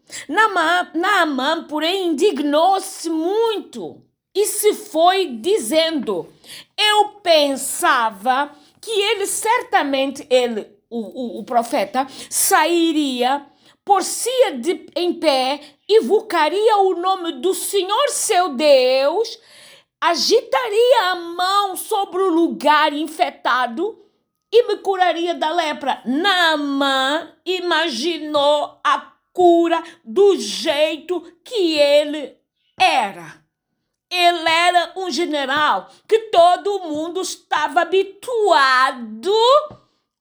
Naamã, 0.94 1.66
porém, 1.68 2.08
indignou-se 2.08 3.10
muito 3.10 4.04
e 4.36 4.46
se 4.46 4.74
foi 4.74 5.38
dizendo: 5.38 6.32
Eu 6.78 7.10
pensava 7.22 8.52
que 8.80 8.92
ele 8.92 9.28
certamente, 9.28 10.26
ele, 10.30 10.68
o, 10.90 11.00
o, 11.00 11.40
o 11.40 11.44
profeta, 11.44 12.08
sairia 12.30 13.46
por-se-ia 13.84 14.60
em 14.96 15.14
pé, 15.14 15.60
invocaria 15.90 16.78
o 16.78 16.96
nome 16.96 17.34
do 17.34 17.54
Senhor 17.54 18.10
seu 18.10 18.50
Deus, 18.50 19.40
agitaria 20.00 21.12
a 21.12 21.16
mão 21.16 21.76
sobre 21.76 22.22
o 22.22 22.30
lugar 22.30 22.94
infectado 22.94 24.00
e 24.52 24.68
me 24.68 24.78
curaria 24.78 25.34
da 25.34 25.52
lepra. 25.52 26.02
Naamã 26.06 27.32
imaginou 27.46 28.80
a 28.84 29.12
cura 29.34 29.82
do 30.04 30.38
jeito 30.38 31.22
que 31.44 31.78
ele 31.78 32.38
era. 32.80 33.41
Ele 34.12 34.50
era 34.50 34.92
um 34.98 35.10
general 35.10 35.90
que 36.06 36.20
todo 36.30 36.82
mundo 36.82 37.22
estava 37.22 37.82
habituado 37.82 39.34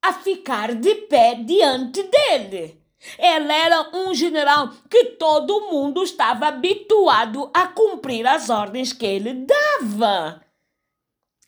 a 0.00 0.12
ficar 0.12 0.74
de 0.76 0.94
pé 0.94 1.34
diante 1.34 2.04
dele. 2.04 2.80
Ele 3.18 3.52
era 3.52 3.90
um 3.96 4.14
general 4.14 4.70
que 4.88 5.04
todo 5.16 5.72
mundo 5.72 6.04
estava 6.04 6.48
habituado 6.48 7.50
a 7.52 7.66
cumprir 7.66 8.26
as 8.26 8.48
ordens 8.48 8.92
que 8.92 9.06
ele 9.06 9.34
dava. 9.34 10.40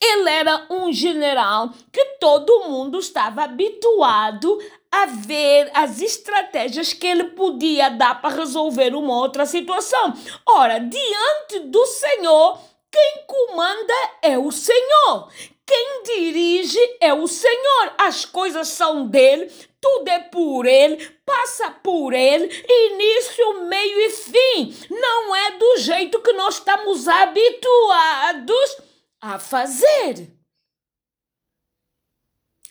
Ele 0.01 0.29
era 0.29 0.67
um 0.69 0.93
general 0.93 1.73
que 1.93 2.05
todo 2.19 2.65
mundo 2.69 2.99
estava 2.99 3.45
habituado 3.45 4.59
a 4.93 5.07
ver 5.07 5.71
as 5.73 6.03
estratégias 6.03 6.93
que 6.93 7.07
ele 7.07 7.25
podia 7.25 7.89
dar 7.89 8.21
para 8.21 8.37
resolver 8.37 8.95
uma 8.95 9.17
outra 9.17 9.47
situação. 9.47 10.13
Ora, 10.47 10.79
diante 10.79 11.61
do 11.71 11.87
Senhor, 11.87 12.61
quem 12.91 13.25
comanda 13.27 13.95
é 14.21 14.37
o 14.37 14.53
Senhor. 14.53 15.31
Quem 15.67 16.03
dirige 16.05 16.97
é 17.01 17.15
o 17.15 17.27
Senhor. 17.27 17.95
As 17.97 18.27
coisas 18.27 18.69
são 18.69 19.07
dele, 19.07 19.51
tudo 19.81 20.09
é 20.09 20.19
por 20.19 20.67
ele, 20.67 20.97
passa 21.25 21.71
por 21.71 22.13
ele, 22.13 22.45
início, 22.69 23.65
meio 23.65 23.99
e 24.01 24.11
fim. 24.11 24.87
Não 24.91 25.35
é 25.35 25.53
do 25.53 25.79
jeito 25.79 26.21
que 26.21 26.35
nós 26.35 26.57
estamos 26.57 27.09
habituados 27.09 28.77
a 29.23 29.39
fazer. 29.39 30.42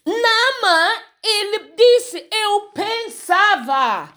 Nama, 0.06 1.04
ele 1.24 1.74
disse: 1.76 2.28
Eu 2.32 2.72
pensava. 2.74 4.14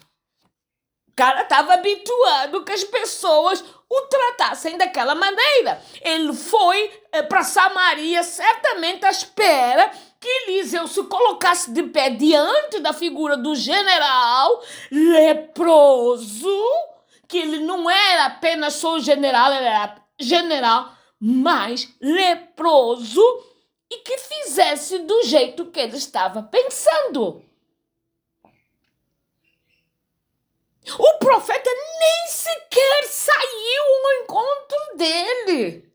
O 1.09 1.13
cara 1.15 1.43
estava 1.43 1.75
habituado 1.75 2.65
que 2.65 2.73
as 2.73 2.83
pessoas 2.83 3.63
o 3.89 4.01
tratassem 4.03 4.77
daquela 4.77 5.15
maneira. 5.15 5.81
Ele 6.03 6.33
foi 6.33 6.91
eh, 7.13 7.23
para 7.23 7.45
Samaria, 7.45 8.23
certamente 8.23 9.05
à 9.05 9.11
espera 9.11 9.91
que 10.19 10.29
Eliseu 10.49 10.89
se 10.89 11.03
colocasse 11.05 11.71
de 11.71 11.83
pé 11.85 12.11
diante 12.11 12.81
da 12.81 12.93
figura 12.93 13.37
do 13.37 13.55
general 13.55 14.63
leproso, 14.91 16.63
que 17.29 17.39
ele 17.39 17.61
não 17.61 17.89
era 17.89 18.27
apenas 18.27 18.75
só 18.75 18.99
general, 18.99 19.53
ele 19.53 19.67
era 19.67 19.97
general, 20.19 20.93
mas 21.21 21.89
leproso, 22.01 23.23
e 23.91 23.99
que 23.99 24.19
fizesse 24.19 24.99
do 25.01 25.23
jeito 25.25 25.67
que 25.67 25.81
ele 25.81 25.97
estava 25.97 26.43
pensando. 26.43 27.45
O 30.99 31.19
profeta 31.19 31.71
nem 31.71 32.29
sequer 32.29 33.05
saiu 33.05 33.85
ao 34.05 34.23
encontro 34.23 34.97
dele. 34.97 35.95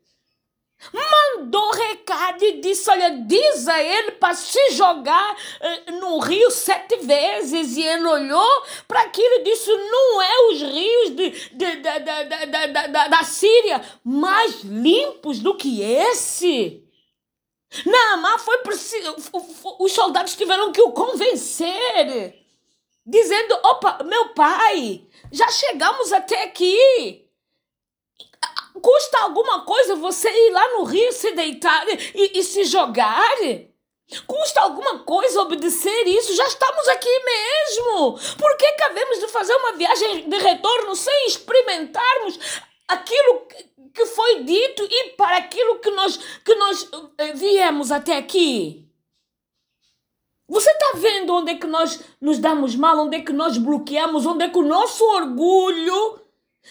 Mandou 0.92 1.70
recado 1.72 2.42
e 2.42 2.60
disse: 2.60 2.90
Olha, 2.90 3.10
diz 3.10 3.68
a 3.68 3.82
ele 3.82 4.12
para 4.12 4.34
se 4.34 4.70
jogar 4.70 5.36
uh, 5.36 5.92
no 5.92 6.18
rio 6.18 6.50
sete 6.50 6.96
vezes. 6.96 7.76
E 7.76 7.82
ele 7.82 8.06
olhou 8.06 8.62
para 8.88 9.02
aquilo 9.02 9.34
e 9.34 9.44
disse: 9.44 9.70
Não 9.70 10.22
é 10.22 10.48
os 10.48 10.62
rios 10.62 11.10
de, 11.10 11.30
de, 11.52 11.76
da 11.76 13.22
Síria 13.22 13.82
mais 14.02 14.62
limpos 14.62 15.38
do 15.38 15.54
que 15.54 15.82
esse. 15.82 16.82
Naamã 17.86 18.38
foi 18.38 18.58
preciso. 18.58 19.16
Os 19.78 19.92
soldados 19.92 20.36
tiveram 20.36 20.72
que 20.72 20.82
o 20.82 20.92
convencer 20.92 22.34
dizendo: 23.06 23.54
opa, 23.64 24.02
meu 24.04 24.30
pai, 24.34 25.06
já 25.32 25.48
chegamos 25.48 26.12
até 26.12 26.44
aqui. 26.44 27.26
Custa 28.80 29.18
alguma 29.18 29.64
coisa 29.64 29.96
você 29.96 30.30
ir 30.30 30.50
lá 30.52 30.68
no 30.74 30.84
rio 30.84 31.12
se 31.12 31.32
deitar 31.32 31.86
e, 32.14 32.38
e 32.38 32.42
se 32.42 32.64
jogar? 32.64 33.36
Custa 34.26 34.60
alguma 34.62 35.00
coisa 35.00 35.42
obedecer 35.42 36.08
isso? 36.08 36.34
Já 36.34 36.44
estamos 36.46 36.88
aqui 36.88 37.24
mesmo. 37.24 38.18
Por 38.38 38.56
que 38.56 38.82
havemos 38.82 39.20
de 39.20 39.28
fazer 39.28 39.54
uma 39.54 39.72
viagem 39.72 40.28
de 40.28 40.38
retorno 40.38 40.96
sem 40.96 41.26
experimentarmos 41.26 42.38
aquilo 42.92 43.46
que 43.92 44.06
foi 44.06 44.44
dito 44.44 44.82
e 44.84 45.10
para 45.10 45.36
aquilo 45.38 45.78
que 45.78 45.90
nós, 45.90 46.16
que 46.44 46.54
nós 46.54 46.88
eh, 47.18 47.32
viemos 47.32 47.90
até 47.90 48.16
aqui? 48.16 48.86
Você 50.48 50.68
está 50.68 50.94
vendo 50.96 51.32
onde 51.32 51.52
é 51.52 51.54
que 51.54 51.66
nós 51.66 52.00
nos 52.20 52.38
damos 52.38 52.74
mal, 52.74 52.98
onde 52.98 53.16
é 53.16 53.20
que 53.20 53.32
nós 53.32 53.56
bloqueamos, 53.56 54.26
onde 54.26 54.44
é 54.44 54.48
que 54.48 54.58
o 54.58 54.66
nosso 54.66 55.04
orgulho 55.04 56.20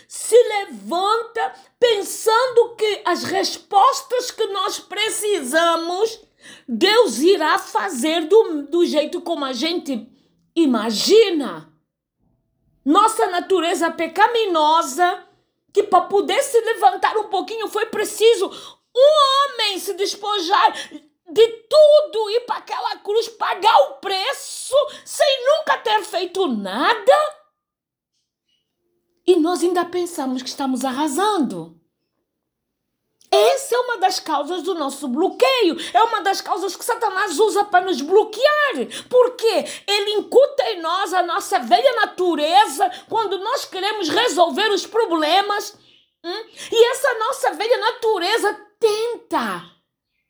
se 0.05 0.35
levanta 0.35 1.53
pensando 1.79 2.75
que 2.75 3.01
as 3.05 3.23
respostas 3.23 4.31
que 4.31 4.45
nós 4.47 4.79
precisamos, 4.79 6.19
Deus 6.67 7.19
irá 7.19 7.57
fazer 7.57 8.27
do, 8.27 8.63
do 8.63 8.85
jeito 8.85 9.21
como 9.21 9.45
a 9.45 9.53
gente 9.53 10.07
imagina. 10.53 11.71
Nossa 12.83 13.27
natureza 13.27 13.89
pecaminosa, 13.91 15.23
que 15.79 15.83
para 15.83 16.01
poder 16.01 16.41
se 16.43 16.59
levantar 16.59 17.15
um 17.17 17.29
pouquinho 17.29 17.69
foi 17.69 17.85
preciso 17.85 18.47
um 18.93 19.53
homem 19.55 19.79
se 19.79 19.93
despojar 19.93 20.73
de 21.31 21.47
tudo 21.47 22.29
ir 22.31 22.41
para 22.41 22.57
aquela 22.57 22.97
cruz, 22.97 23.29
pagar 23.29 23.75
o 23.83 23.93
preço 23.95 24.75
sem 25.05 25.45
nunca 25.45 25.77
ter 25.77 26.03
feito 26.03 26.47
nada. 26.47 27.13
E 29.25 29.37
nós 29.37 29.63
ainda 29.63 29.85
pensamos 29.85 30.41
que 30.41 30.49
estamos 30.49 30.83
arrasando. 30.83 31.78
Das 33.99 34.19
causas 34.19 34.63
do 34.63 34.73
nosso 34.73 35.07
bloqueio. 35.07 35.77
É 35.93 36.03
uma 36.03 36.21
das 36.21 36.41
causas 36.41 36.75
que 36.75 36.83
Satanás 36.83 37.37
usa 37.37 37.65
para 37.65 37.85
nos 37.85 38.01
bloquear. 38.01 38.73
Porque 39.09 39.65
ele 39.87 40.11
incuta 40.13 40.63
em 40.71 40.81
nós 40.81 41.13
a 41.13 41.21
nossa 41.23 41.59
velha 41.59 41.95
natureza 41.97 42.89
quando 43.07 43.37
nós 43.39 43.65
queremos 43.65 44.09
resolver 44.09 44.69
os 44.71 44.85
problemas. 44.85 45.77
Hum? 46.23 46.45
E 46.71 46.91
essa 46.91 47.13
nossa 47.19 47.51
velha 47.51 47.77
natureza 47.77 48.67
tenta 48.79 49.69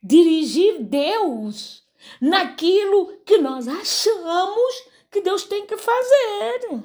dirigir 0.02 0.82
Deus 0.82 1.84
naquilo 2.22 3.18
que 3.26 3.38
nós 3.38 3.68
achamos 3.68 4.84
que 5.12 5.22
Deus 5.22 5.44
tem 5.44 5.66
que 5.66 5.78
fazer. 5.78 6.84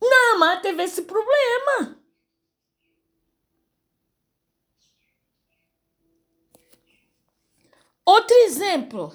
Nama 0.00 0.56
teve 0.58 0.82
esse 0.82 1.02
problema. 1.02 1.95
Outro 8.06 8.36
exemplo. 8.36 9.12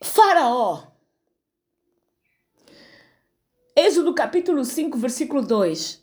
Faraó. 0.00 0.84
Êxodo 3.74 4.14
capítulo 4.14 4.64
5, 4.64 4.96
versículo 4.96 5.42
2. 5.42 6.00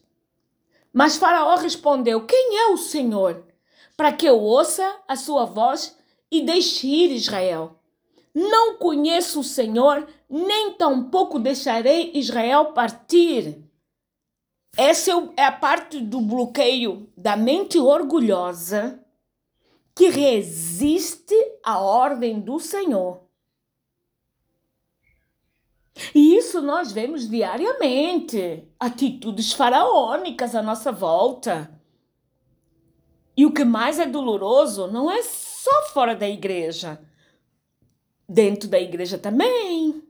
Mas 0.91 1.15
Faraó 1.15 1.55
respondeu: 1.55 2.25
Quem 2.25 2.57
é 2.59 2.67
o 2.73 2.77
Senhor? 2.77 3.47
Para 3.95 4.11
que 4.11 4.25
eu 4.25 4.37
ouça 4.37 5.01
a 5.07 5.15
sua 5.15 5.45
voz 5.45 5.97
e 6.29 6.41
deixe 6.41 6.85
ir 6.85 7.13
Israel. 7.13 7.79
Não 8.35 8.75
conheço 8.75 9.39
o 9.39 9.45
Senhor, 9.45 10.05
nem 10.29 10.73
tampouco 10.73 11.39
deixarei 11.39 12.11
Israel 12.15 12.73
partir. 12.73 13.63
Essa 14.81 15.11
é 15.35 15.43
a 15.43 15.51
parte 15.51 15.99
do 15.99 16.21
bloqueio 16.21 17.11
da 17.17 17.35
mente 17.35 17.77
orgulhosa 17.77 19.03
que 19.93 20.07
resiste 20.07 21.35
à 21.61 21.81
ordem 21.81 22.39
do 22.39 22.61
Senhor. 22.61 23.27
E 26.15 26.33
isso 26.37 26.61
nós 26.61 26.93
vemos 26.93 27.29
diariamente. 27.29 28.65
Atitudes 28.79 29.51
faraônicas 29.51 30.55
à 30.55 30.61
nossa 30.61 30.93
volta. 30.93 31.77
E 33.35 33.45
o 33.45 33.51
que 33.51 33.65
mais 33.65 33.99
é 33.99 34.05
doloroso 34.05 34.87
não 34.87 35.11
é 35.11 35.21
só 35.23 35.89
fora 35.91 36.15
da 36.15 36.29
igreja, 36.29 37.05
dentro 38.29 38.69
da 38.69 38.79
igreja 38.79 39.17
também. 39.17 40.01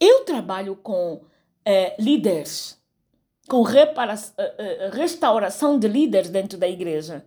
Eu 0.00 0.24
trabalho 0.24 0.74
com 0.74 1.30
é, 1.64 2.00
líderes, 2.00 2.80
com 3.48 3.62
repara, 3.62 4.14
é, 4.36 4.90
restauração 4.92 5.78
de 5.78 5.88
líderes 5.88 6.30
dentro 6.30 6.58
da 6.58 6.68
igreja. 6.68 7.24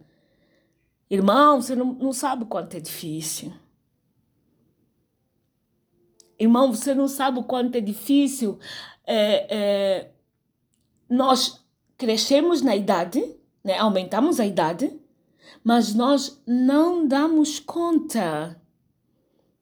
Irmão, 1.10 1.62
você 1.62 1.76
não, 1.76 1.94
não 1.94 2.14
sabe 2.14 2.46
quanto 2.46 2.76
é 2.76 2.80
difícil. 2.80 3.54
Irmão, 6.38 6.74
você 6.74 6.94
não 6.94 7.08
sabe 7.08 7.40
o 7.40 7.44
quanto 7.44 7.76
é 7.76 7.82
difícil. 7.82 8.60
É, 9.06 9.56
é, 9.56 10.12
nós 11.10 11.64
crescemos 11.98 12.62
na 12.62 12.76
idade, 12.76 13.24
né? 13.64 13.78
aumentamos 13.78 14.40
a 14.40 14.46
idade, 14.46 14.92
mas 15.64 15.94
nós 15.94 16.42
não 16.46 17.08
damos 17.08 17.60
conta 17.60 18.60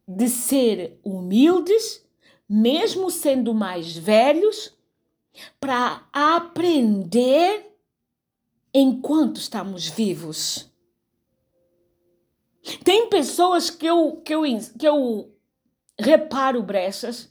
de 0.08 0.28
ser 0.28 1.00
humildes, 1.04 2.03
mesmo 2.56 3.10
sendo 3.10 3.52
mais 3.52 3.98
velhos, 3.98 4.78
para 5.60 6.04
aprender 6.14 7.76
enquanto 8.72 9.38
estamos 9.38 9.88
vivos. 9.88 10.72
Tem 12.84 13.10
pessoas 13.10 13.72
que 13.72 13.88
eu, 13.88 14.22
que 14.24 14.36
eu, 14.36 14.44
que 14.78 14.88
eu 14.88 15.32
reparo 16.00 16.62
brechas, 16.62 17.28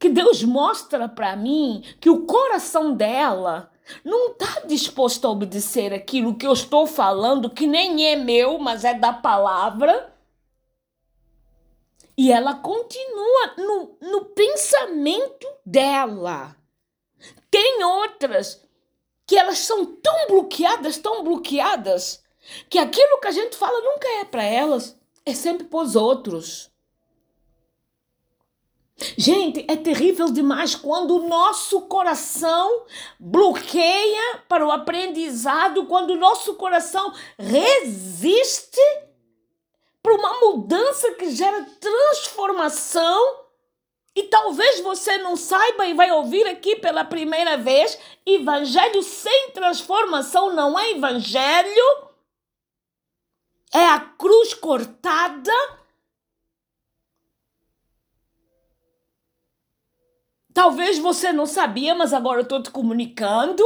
que 0.00 0.08
Deus 0.08 0.42
mostra 0.42 1.08
para 1.08 1.36
mim 1.36 1.84
que 2.00 2.10
o 2.10 2.26
coração 2.26 2.92
dela 2.92 3.70
não 4.04 4.32
está 4.32 4.62
disposto 4.66 5.28
a 5.28 5.30
obedecer 5.30 5.94
aquilo 5.94 6.34
que 6.34 6.46
eu 6.46 6.52
estou 6.52 6.88
falando, 6.88 7.50
que 7.50 7.68
nem 7.68 8.04
é 8.04 8.16
meu, 8.16 8.58
mas 8.58 8.84
é 8.84 8.94
da 8.94 9.12
palavra. 9.12 10.09
E 12.20 12.30
ela 12.30 12.52
continua 12.52 13.54
no, 13.56 13.96
no 13.98 14.26
pensamento 14.26 15.48
dela. 15.64 16.54
Tem 17.50 17.82
outras 17.82 18.62
que 19.26 19.38
elas 19.38 19.56
são 19.60 19.86
tão 19.86 20.26
bloqueadas, 20.26 20.98
tão 20.98 21.24
bloqueadas, 21.24 22.22
que 22.68 22.78
aquilo 22.78 23.20
que 23.20 23.26
a 23.26 23.30
gente 23.30 23.56
fala 23.56 23.80
nunca 23.80 24.06
é 24.20 24.26
para 24.26 24.44
elas, 24.44 25.00
é 25.24 25.32
sempre 25.32 25.66
para 25.66 25.80
os 25.80 25.96
outros. 25.96 26.70
Gente, 29.16 29.64
é 29.66 29.74
terrível 29.74 30.30
demais 30.30 30.74
quando 30.74 31.16
o 31.16 31.26
nosso 31.26 31.80
coração 31.86 32.84
bloqueia 33.18 34.42
para 34.46 34.66
o 34.66 34.70
aprendizado, 34.70 35.86
quando 35.86 36.10
o 36.10 36.18
nosso 36.18 36.52
coração 36.56 37.14
resiste 37.38 39.09
para 40.02 40.14
uma 40.14 40.40
mudança 40.40 41.12
que 41.14 41.30
gera 41.30 41.64
transformação. 41.80 43.40
E 44.14 44.24
talvez 44.24 44.80
você 44.80 45.18
não 45.18 45.36
saiba 45.36 45.86
e 45.86 45.94
vai 45.94 46.10
ouvir 46.10 46.46
aqui 46.46 46.76
pela 46.76 47.04
primeira 47.04 47.56
vez: 47.56 47.98
evangelho 48.26 49.02
sem 49.02 49.50
transformação 49.52 50.52
não 50.52 50.78
é 50.78 50.90
evangelho, 50.90 52.08
é 53.72 53.86
a 53.86 54.00
cruz 54.00 54.52
cortada 54.54 55.52
Talvez 60.52 60.98
você 60.98 61.32
não 61.32 61.46
sabia, 61.46 61.94
mas 61.94 62.12
agora 62.12 62.40
eu 62.40 62.42
estou 62.42 62.62
te 62.62 62.70
comunicando. 62.70 63.64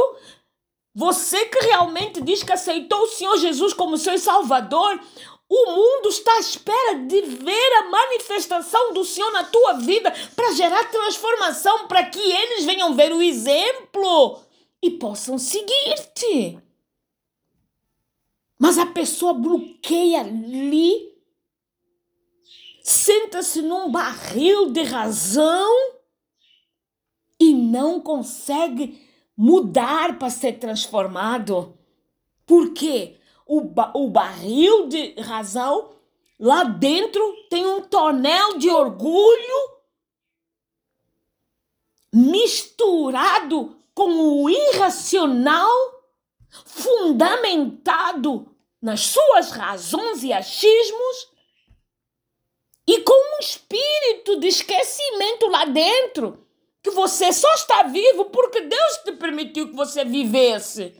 Você 0.93 1.45
que 1.47 1.59
realmente 1.59 2.21
diz 2.21 2.43
que 2.43 2.53
aceitou 2.53 3.01
o 3.01 3.07
Senhor 3.07 3.37
Jesus 3.37 3.73
como 3.73 3.97
seu 3.97 4.17
Salvador, 4.17 4.99
o 5.47 5.65
mundo 5.71 6.09
está 6.09 6.33
à 6.33 6.39
espera 6.39 6.95
de 6.95 7.21
ver 7.21 7.73
a 7.77 7.89
manifestação 7.89 8.93
do 8.93 9.05
Senhor 9.05 9.31
na 9.31 9.43
tua 9.43 9.73
vida 9.73 10.11
para 10.35 10.53
gerar 10.53 10.89
transformação, 10.89 11.87
para 11.87 12.05
que 12.05 12.19
eles 12.19 12.65
venham 12.65 12.95
ver 12.95 13.13
o 13.13 13.21
exemplo 13.21 14.41
e 14.81 14.91
possam 14.91 15.37
seguir-te. 15.37 16.59
Mas 18.57 18.77
a 18.77 18.87
pessoa 18.87 19.33
bloqueia 19.33 20.21
ali, 20.21 21.13
senta-se 22.81 23.61
num 23.61 23.91
barril 23.91 24.71
de 24.71 24.81
razão 24.81 25.95
e 27.39 27.53
não 27.53 27.99
consegue 27.99 28.99
mudar 29.37 30.17
para 30.17 30.29
ser 30.29 30.53
transformado. 30.53 31.77
Por 32.45 32.73
quê? 32.73 33.17
O, 33.45 33.61
ba 33.61 33.91
o 33.93 34.09
barril 34.09 34.87
de 34.87 35.13
razão 35.21 35.91
lá 36.39 36.63
dentro 36.63 37.21
tem 37.49 37.65
um 37.65 37.81
tonel 37.81 38.57
de 38.57 38.69
orgulho 38.69 39.75
misturado 42.11 43.75
com 43.93 44.43
o 44.43 44.49
irracional, 44.49 45.69
fundamentado 46.65 48.47
nas 48.81 49.01
suas 49.01 49.51
razões 49.51 50.23
e 50.23 50.31
achismos, 50.31 51.29
e 52.87 53.01
com 53.01 53.13
um 53.13 53.39
espírito 53.39 54.39
de 54.39 54.47
esquecimento 54.47 55.47
lá 55.47 55.65
dentro 55.65 56.45
que 56.83 56.91
você 56.91 57.33
só 57.33 57.51
está 57.55 57.83
vivo 57.83 58.25
porque 58.25 58.61
Deus 58.61 58.97
te 59.03 59.11
permitiu 59.13 59.69
que 59.69 59.75
você 59.75 60.05
vivesse. 60.05 60.93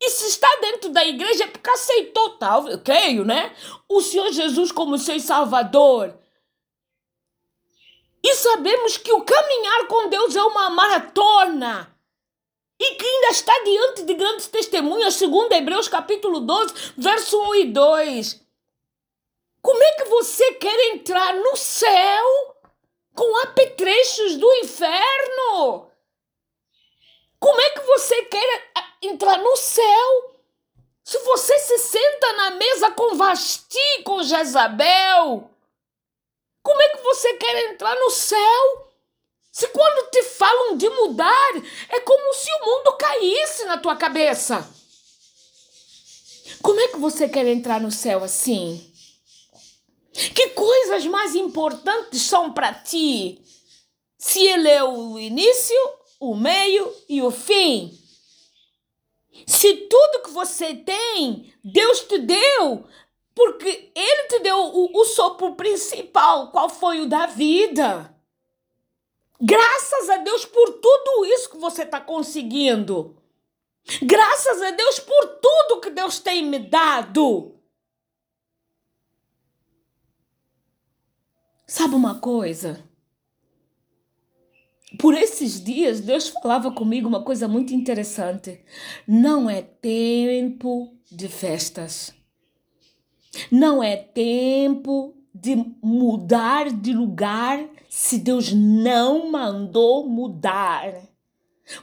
E 0.00 0.10
se 0.10 0.26
está 0.26 0.48
dentro 0.60 0.90
da 0.90 1.04
igreja 1.04 1.44
é 1.44 1.46
porque 1.46 1.70
aceitou 1.70 2.30
tal, 2.38 2.68
eu 2.68 2.78
creio, 2.78 3.24
né? 3.24 3.54
O 3.88 4.00
Senhor 4.00 4.30
Jesus 4.30 4.70
como 4.70 4.98
seu 4.98 5.18
Salvador. 5.18 6.18
E 8.22 8.34
sabemos 8.34 8.96
que 8.96 9.12
o 9.12 9.22
caminhar 9.22 9.86
com 9.86 10.08
Deus 10.08 10.36
é 10.36 10.42
uma 10.42 10.68
maratona. 10.70 11.94
E 12.78 12.94
que 12.96 13.06
ainda 13.06 13.28
está 13.28 13.58
diante 13.64 14.02
de 14.02 14.14
grandes 14.14 14.48
testemunhas, 14.48 15.14
segundo 15.14 15.52
Hebreus 15.52 15.88
capítulo 15.88 16.40
12, 16.40 16.92
verso 16.98 17.40
1 17.40 17.54
e 17.54 17.64
2. 17.72 18.46
Como 19.62 19.82
é 19.82 19.92
que 19.92 20.04
você 20.04 20.52
quer 20.54 20.94
entrar 20.94 21.34
no 21.34 21.56
céu 21.56 22.56
com 23.16 23.36
apetrechos 23.38 24.36
do 24.36 24.52
inferno. 24.56 25.90
Como 27.40 27.60
é 27.60 27.70
que 27.70 27.80
você 27.80 28.22
quer 28.24 28.70
entrar 29.06 29.38
no 29.38 29.56
céu 29.56 30.36
se 31.06 31.18
você 31.18 31.56
se 31.60 31.78
senta 31.78 32.32
na 32.32 32.50
mesa 32.50 32.90
com 32.90 33.14
Vasti, 33.14 34.02
com 34.04 34.24
Jezabel? 34.24 35.48
Como 36.62 36.82
é 36.82 36.88
que 36.88 37.02
você 37.02 37.34
quer 37.34 37.70
entrar 37.70 37.94
no 37.94 38.10
céu? 38.10 38.90
Se 39.52 39.68
quando 39.68 40.10
te 40.10 40.22
falam 40.24 40.76
de 40.76 40.88
mudar, 40.90 41.56
é 41.90 42.00
como 42.00 42.34
se 42.34 42.50
o 42.50 42.64
mundo 42.66 42.96
caísse 42.96 43.64
na 43.66 43.78
tua 43.78 43.94
cabeça. 43.94 44.68
Como 46.60 46.80
é 46.80 46.88
que 46.88 46.98
você 46.98 47.28
quer 47.28 47.46
entrar 47.46 47.80
no 47.80 47.92
céu 47.92 48.24
assim? 48.24 48.92
Que 50.12 50.48
coisas 50.48 51.06
mais 51.06 51.36
importantes 51.36 52.22
são 52.22 52.52
para 52.52 52.74
ti? 52.74 53.40
Se 54.18 54.44
ele 54.44 54.68
é 54.68 54.82
o 54.82 55.18
início, 55.18 55.76
o 56.18 56.34
meio 56.34 56.92
e 57.08 57.22
o 57.22 57.30
fim. 57.30 57.96
Se 59.46 59.74
tudo 59.88 60.22
que 60.24 60.30
você 60.30 60.74
tem, 60.74 61.54
Deus 61.62 62.00
te 62.00 62.18
deu, 62.18 62.84
porque 63.34 63.92
Ele 63.94 64.28
te 64.28 64.40
deu 64.40 64.58
o, 64.58 65.00
o 65.00 65.04
sopro 65.04 65.54
principal, 65.54 66.50
qual 66.50 66.68
foi 66.68 67.00
o 67.00 67.08
da 67.08 67.26
vida. 67.26 68.12
Graças 69.40 70.10
a 70.10 70.16
Deus 70.16 70.44
por 70.44 70.72
tudo 70.80 71.26
isso 71.26 71.50
que 71.50 71.58
você 71.58 71.82
está 71.82 72.00
conseguindo. 72.00 73.16
Graças 74.02 74.62
a 74.62 74.70
Deus 74.72 74.98
por 74.98 75.26
tudo 75.40 75.80
que 75.80 75.90
Deus 75.90 76.18
tem 76.18 76.44
me 76.44 76.58
dado. 76.58 77.54
Sabe 81.66 81.94
uma 81.94 82.18
coisa? 82.18 82.82
Por 84.98 85.14
esses 85.14 85.62
dias, 85.62 86.00
Deus 86.00 86.28
falava 86.28 86.70
comigo 86.70 87.08
uma 87.08 87.22
coisa 87.22 87.48
muito 87.48 87.74
interessante. 87.74 88.60
Não 89.06 89.48
é 89.48 89.62
tempo 89.62 90.94
de 91.10 91.28
festas. 91.28 92.14
Não 93.50 93.82
é 93.82 93.96
tempo 93.96 95.14
de 95.34 95.56
mudar 95.82 96.70
de 96.70 96.92
lugar 96.92 97.68
se 97.88 98.18
Deus 98.18 98.52
não 98.52 99.30
mandou 99.30 100.08
mudar. 100.08 100.94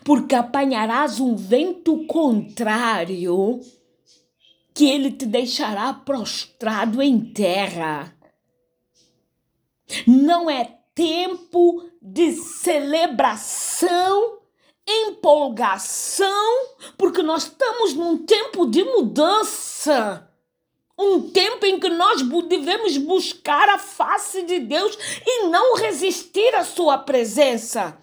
Porque 0.04 0.34
apanharás 0.34 1.20
um 1.20 1.36
vento 1.36 2.06
contrário 2.08 3.60
que 4.74 4.86
ele 4.86 5.12
te 5.12 5.26
deixará 5.26 5.94
prostrado 5.94 7.02
em 7.02 7.20
terra. 7.20 8.16
Não 10.08 10.50
é 10.50 10.80
tempo 10.96 11.90
de 12.02 12.32
celebração, 12.34 14.40
empolgação, 14.88 16.68
porque 16.98 17.22
nós 17.22 17.44
estamos 17.44 17.94
num 17.94 18.18
tempo 18.18 18.66
de 18.66 18.84
mudança. 18.84 20.28
Um 20.98 21.30
tempo 21.32 21.66
em 21.66 21.80
que 21.80 21.90
nós 21.90 22.22
devemos 22.48 22.98
buscar 22.98 23.68
a 23.70 23.80
face 23.80 24.44
de 24.44 24.60
Deus 24.60 24.96
e 25.26 25.48
não 25.48 25.76
resistir 25.76 26.54
à 26.54 26.64
sua 26.64 27.00
presença. 27.00 27.98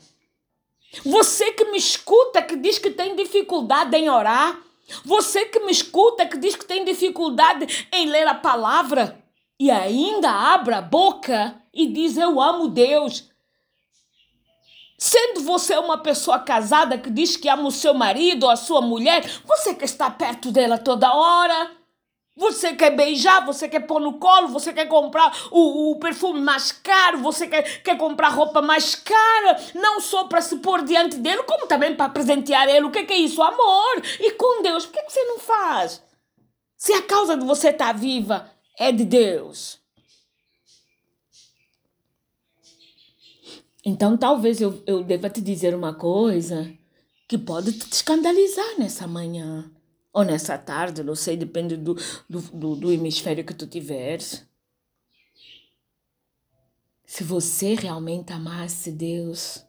Você 1.05 1.53
que 1.53 1.67
me 1.67 1.79
escuta, 1.79 2.43
que 2.43 2.57
diz 2.57 2.79
que 2.79 2.91
tem 2.91 3.15
dificuldade 3.15 3.97
em 3.97 4.11
orar, 4.11 4.61
você 5.05 5.45
que 5.45 5.61
me 5.61 5.71
escuta, 5.71 6.27
que 6.27 6.37
diz 6.37 6.57
que 6.57 6.65
tem 6.65 6.85
dificuldade 6.85 7.87
em 7.93 8.09
ler 8.09 8.27
a 8.27 8.35
palavra 8.35 9.23
e 9.61 9.71
ainda 9.71 10.31
abre 10.31 10.73
a 10.73 10.81
boca 10.81 11.55
e 11.73 11.87
diz: 11.87 12.17
Eu 12.17 12.41
amo 12.41 12.69
Deus. 12.69 13.29
Sendo 14.97 15.43
você 15.43 15.77
uma 15.77 15.99
pessoa 15.99 16.39
casada 16.39 16.97
que 16.97 17.11
diz 17.11 17.37
que 17.37 17.49
ama 17.49 17.69
o 17.69 17.71
seu 17.71 17.93
marido 17.93 18.45
ou 18.45 18.51
a 18.51 18.57
sua 18.57 18.81
mulher, 18.81 19.23
você 19.45 19.75
que 19.75 19.85
está 19.85 20.11
perto 20.11 20.51
dela 20.51 20.79
toda 20.79 21.15
hora, 21.15 21.77
Você 22.37 22.75
quer 22.75 22.97
beijar, 22.97 23.45
você 23.45 23.69
quer 23.69 23.81
pôr 23.81 24.01
no 24.01 24.15
colo, 24.19 24.49
você 24.49 24.73
quer 24.73 24.87
comprar 24.87 25.31
o, 25.51 25.91
o 25.91 25.99
perfume 25.99 26.41
mais 26.41 26.73
caro, 26.73 27.19
você 27.19 27.47
quer, 27.47 27.83
quer 27.83 27.99
comprar 27.99 28.29
roupa 28.31 28.63
mais 28.63 28.95
cara, 28.95 29.61
não 29.75 30.01
só 30.01 30.25
para 30.25 30.41
se 30.41 30.57
pôr 30.57 30.83
diante 30.83 31.17
dele, 31.17 31.43
como 31.43 31.67
também 31.67 31.95
para 31.95 32.09
presentear 32.09 32.67
ele. 32.69 32.87
O 32.87 32.91
que 32.91 33.01
é, 33.01 33.05
que 33.05 33.13
é 33.13 33.19
isso? 33.19 33.43
Amor. 33.43 34.03
E 34.19 34.33
com 34.33 34.63
Deus, 34.63 34.87
por 34.87 34.93
que, 34.95 35.03
que 35.03 35.13
você 35.13 35.25
não 35.25 35.39
faz? 35.39 36.03
Se 36.79 36.95
a 36.95 37.03
causa 37.03 37.37
de 37.37 37.45
você 37.45 37.69
estar 37.69 37.89
tá 37.89 37.93
viva 37.93 38.51
é 38.81 38.91
de 38.91 39.05
Deus. 39.05 39.79
Então 43.85 44.17
talvez 44.17 44.59
eu, 44.61 44.83
eu 44.87 45.05
deva 45.05 45.29
te 45.29 45.43
dizer 45.43 45.75
uma 45.75 45.95
coisa 45.95 46.75
que 47.29 47.37
pode 47.37 47.75
te 47.75 47.93
escandalizar 47.93 48.79
nessa 48.79 49.07
manhã. 49.07 49.71
Ou 50.13 50.25
nessa 50.25 50.59
tarde, 50.59 51.05
não 51.05 51.15
sei, 51.15 51.37
depende 51.37 51.77
do, 51.77 51.95
do, 52.29 52.41
do, 52.41 52.77
do 52.77 52.91
hemisfério 52.91 53.45
que 53.45 53.55
tu 53.55 53.67
tiveres. 53.67 54.45
Se 57.05 57.23
você 57.23 57.75
realmente 57.75 58.33
amasse 58.33 58.91
Deus, 58.91 59.65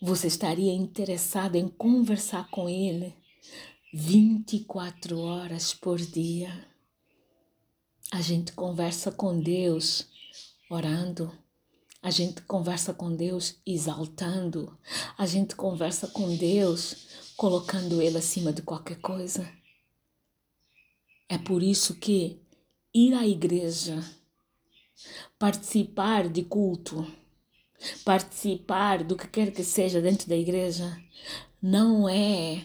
você 0.00 0.26
estaria 0.26 0.72
interessado 0.72 1.56
em 1.56 1.68
conversar 1.68 2.50
com 2.50 2.68
Ele 2.68 3.14
24 3.92 5.18
horas 5.20 5.72
por 5.74 5.98
dia. 5.98 6.67
A 8.10 8.22
gente 8.22 8.52
conversa 8.52 9.12
com 9.12 9.38
Deus 9.38 10.06
orando. 10.70 11.30
A 12.02 12.10
gente 12.10 12.40
conversa 12.42 12.94
com 12.94 13.14
Deus 13.14 13.56
exaltando. 13.66 14.78
A 15.18 15.26
gente 15.26 15.54
conversa 15.54 16.06
com 16.08 16.34
Deus 16.34 17.06
colocando 17.36 18.00
Ele 18.00 18.16
acima 18.16 18.50
de 18.50 18.62
qualquer 18.62 18.98
coisa. 19.00 19.46
É 21.28 21.36
por 21.36 21.62
isso 21.62 21.96
que 21.96 22.40
ir 22.94 23.12
à 23.12 23.26
igreja, 23.26 24.02
participar 25.38 26.30
de 26.30 26.42
culto, 26.42 27.06
participar 28.06 29.04
do 29.04 29.16
que 29.16 29.28
quer 29.28 29.52
que 29.52 29.62
seja 29.62 30.00
dentro 30.00 30.26
da 30.26 30.36
igreja, 30.36 30.98
não 31.60 32.08
é 32.08 32.64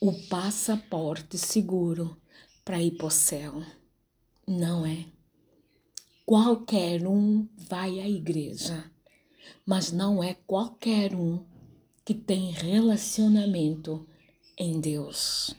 o 0.00 0.10
passaporte 0.28 1.36
seguro 1.36 2.16
para 2.64 2.80
ir 2.80 2.92
para 2.92 3.06
o 3.06 3.10
céu. 3.10 3.62
Não 4.46 4.84
é. 4.84 5.06
Qualquer 6.26 7.06
um 7.06 7.48
vai 7.56 8.00
à 8.00 8.08
igreja, 8.08 8.90
mas 9.66 9.92
não 9.92 10.22
é 10.22 10.34
qualquer 10.46 11.14
um 11.14 11.44
que 12.04 12.14
tem 12.14 12.50
relacionamento 12.50 14.06
em 14.56 14.80
Deus. 14.80 15.54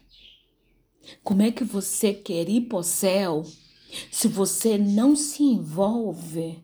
Como 1.23 1.41
é 1.41 1.51
que 1.51 1.63
você 1.63 2.13
quer 2.13 2.47
ir 2.47 2.61
para 2.61 2.79
o 2.79 2.83
céu 2.83 3.43
se 4.11 4.27
você 4.27 4.77
não 4.77 5.15
se 5.15 5.43
envolve 5.43 6.63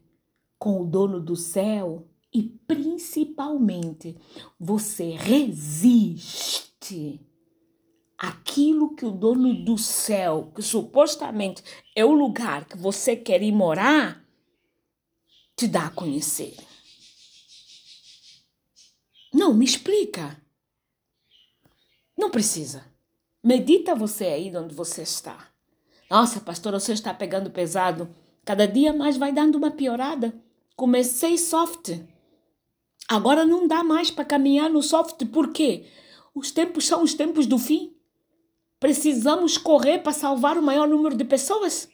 com 0.57 0.81
o 0.81 0.85
dono 0.85 1.19
do 1.19 1.35
céu 1.35 2.07
e 2.33 2.43
principalmente 2.43 4.15
você 4.59 5.15
resiste 5.15 7.26
aquilo 8.17 8.95
que 8.95 9.05
o 9.05 9.11
dono 9.11 9.53
do 9.53 9.77
céu, 9.77 10.51
que 10.55 10.61
supostamente 10.61 11.63
é 11.95 12.03
o 12.03 12.11
lugar 12.11 12.65
que 12.65 12.77
você 12.77 13.15
quer 13.15 13.43
ir 13.43 13.51
morar, 13.51 14.25
te 15.55 15.67
dá 15.67 15.87
a 15.87 15.91
conhecer? 15.91 16.55
Não, 19.33 19.53
me 19.53 19.65
explica. 19.65 20.41
Não 22.17 22.31
precisa. 22.31 22.83
Medita 23.43 23.93
você 23.93 24.25
aí 24.25 24.55
onde 24.55 24.73
você 24.73 25.03
está. 25.03 25.49
Nossa, 26.09 26.39
pastora, 26.39 26.79
você 26.79 26.93
está 26.93 27.13
pegando 27.13 27.51
pesado. 27.51 28.09
Cada 28.43 28.67
dia 28.67 28.93
mais 28.93 29.17
vai 29.17 29.31
dando 29.31 29.55
uma 29.55 29.69
piorada. 29.69 30.33
Comecei 30.75 31.37
soft. 31.37 31.91
Agora 33.07 33.45
não 33.45 33.67
dá 33.67 33.83
mais 33.83 34.09
para 34.09 34.25
caminhar 34.25 34.69
no 34.69 34.81
soft. 34.81 35.25
Por 35.25 35.51
quê? 35.51 35.85
Os 36.33 36.51
tempos 36.51 36.85
são 36.87 37.03
os 37.03 37.13
tempos 37.13 37.45
do 37.45 37.57
fim. 37.57 37.96
Precisamos 38.79 39.57
correr 39.57 39.99
para 39.99 40.11
salvar 40.11 40.57
o 40.57 40.63
maior 40.63 40.87
número 40.87 41.15
de 41.15 41.25
pessoas. 41.25 41.89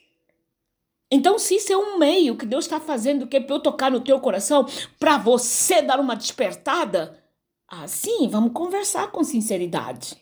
Então, 1.09 1.37
se 1.37 1.55
isso 1.55 1.71
é 1.71 1.77
um 1.77 1.97
meio 1.97 2.35
que 2.35 2.45
Deus 2.45 2.65
está 2.65 2.79
fazendo, 2.79 3.27
que 3.27 3.37
é 3.37 3.39
para 3.39 3.55
eu 3.55 3.59
tocar 3.59 3.91
no 3.91 4.01
teu 4.01 4.19
coração, 4.19 4.65
para 4.99 5.17
você 5.17 5.81
dar 5.81 5.99
uma 5.99 6.15
despertada, 6.15 7.23
ah, 7.67 7.87
sim, 7.87 8.27
vamos 8.27 8.51
conversar 8.51 9.11
com 9.11 9.23
sinceridade. 9.23 10.17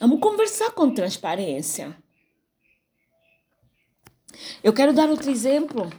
Vamos 0.00 0.20
conversar 0.20 0.72
com 0.72 0.92
transparência. 0.92 1.96
Eu 4.64 4.72
quero 4.72 4.92
dar 4.92 5.08
outro 5.08 5.30
exemplo. 5.30 5.90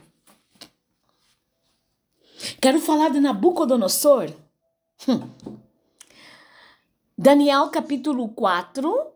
Quero 2.60 2.80
falar 2.80 3.08
de 3.08 3.20
Nabucodonosor. 3.20 4.30
Hum. 5.08 5.28
Daniel 7.16 7.68
capítulo 7.70 8.28
4. 8.28 9.13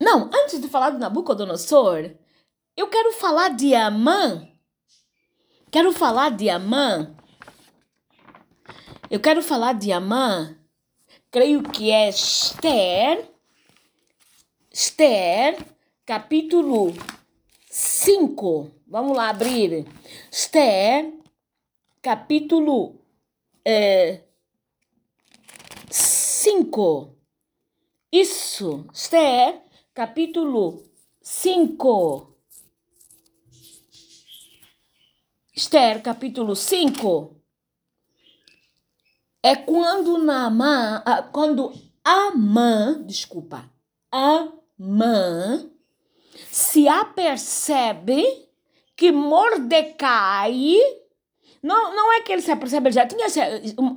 Não, 0.00 0.30
antes 0.32 0.60
de 0.60 0.68
falar 0.68 0.90
de 0.90 0.98
Nabucodonosor, 0.98 2.10
eu 2.76 2.88
quero 2.88 3.12
falar 3.12 3.50
de 3.50 3.74
Amã. 3.74 4.46
Quero 5.70 5.92
falar 5.92 6.30
de 6.30 6.48
Amã 6.48 7.16
eu 9.08 9.20
quero 9.20 9.40
falar 9.40 9.74
de 9.74 9.92
Amã, 9.92 10.58
creio 11.30 11.62
que 11.62 11.92
é 11.92 12.08
Esther, 12.08 13.30
Esther, 14.72 15.64
capítulo 16.04 16.92
5. 17.70 18.70
Vamos 18.88 19.16
lá 19.16 19.28
abrir. 19.28 19.86
Esther, 20.28 21.12
capítulo 22.02 23.00
5. 25.88 27.14
É, 27.14 27.16
Isso, 28.10 28.86
Esther, 28.92 29.62
capítulo 29.96 30.84
5. 31.22 32.36
Esther, 35.54 36.02
capítulo 36.02 36.54
5 36.54 37.34
é 39.42 39.56
quando 39.56 40.18
Naamã, 40.18 41.02
quando 41.32 41.72
Amã, 42.04 43.02
desculpa, 43.06 43.70
Amã 44.12 45.70
se 46.50 46.86
apercebe 46.86 48.22
que 48.94 49.10
Mordecai 49.10 50.76
não, 51.62 51.96
não 51.96 52.12
é 52.12 52.20
que 52.20 52.32
ele 52.32 52.42
se 52.42 52.50
apercebe, 52.50 52.92
já 52.92 53.06
tinha 53.06 53.28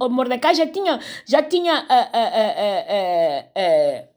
Mordecai 0.09 0.55
já 0.55 0.65
tinha 0.65 0.97
já 1.25 1.43
tinha 1.43 1.85
é, 1.89 2.19
é, 2.19 3.51
é, 3.53 4.08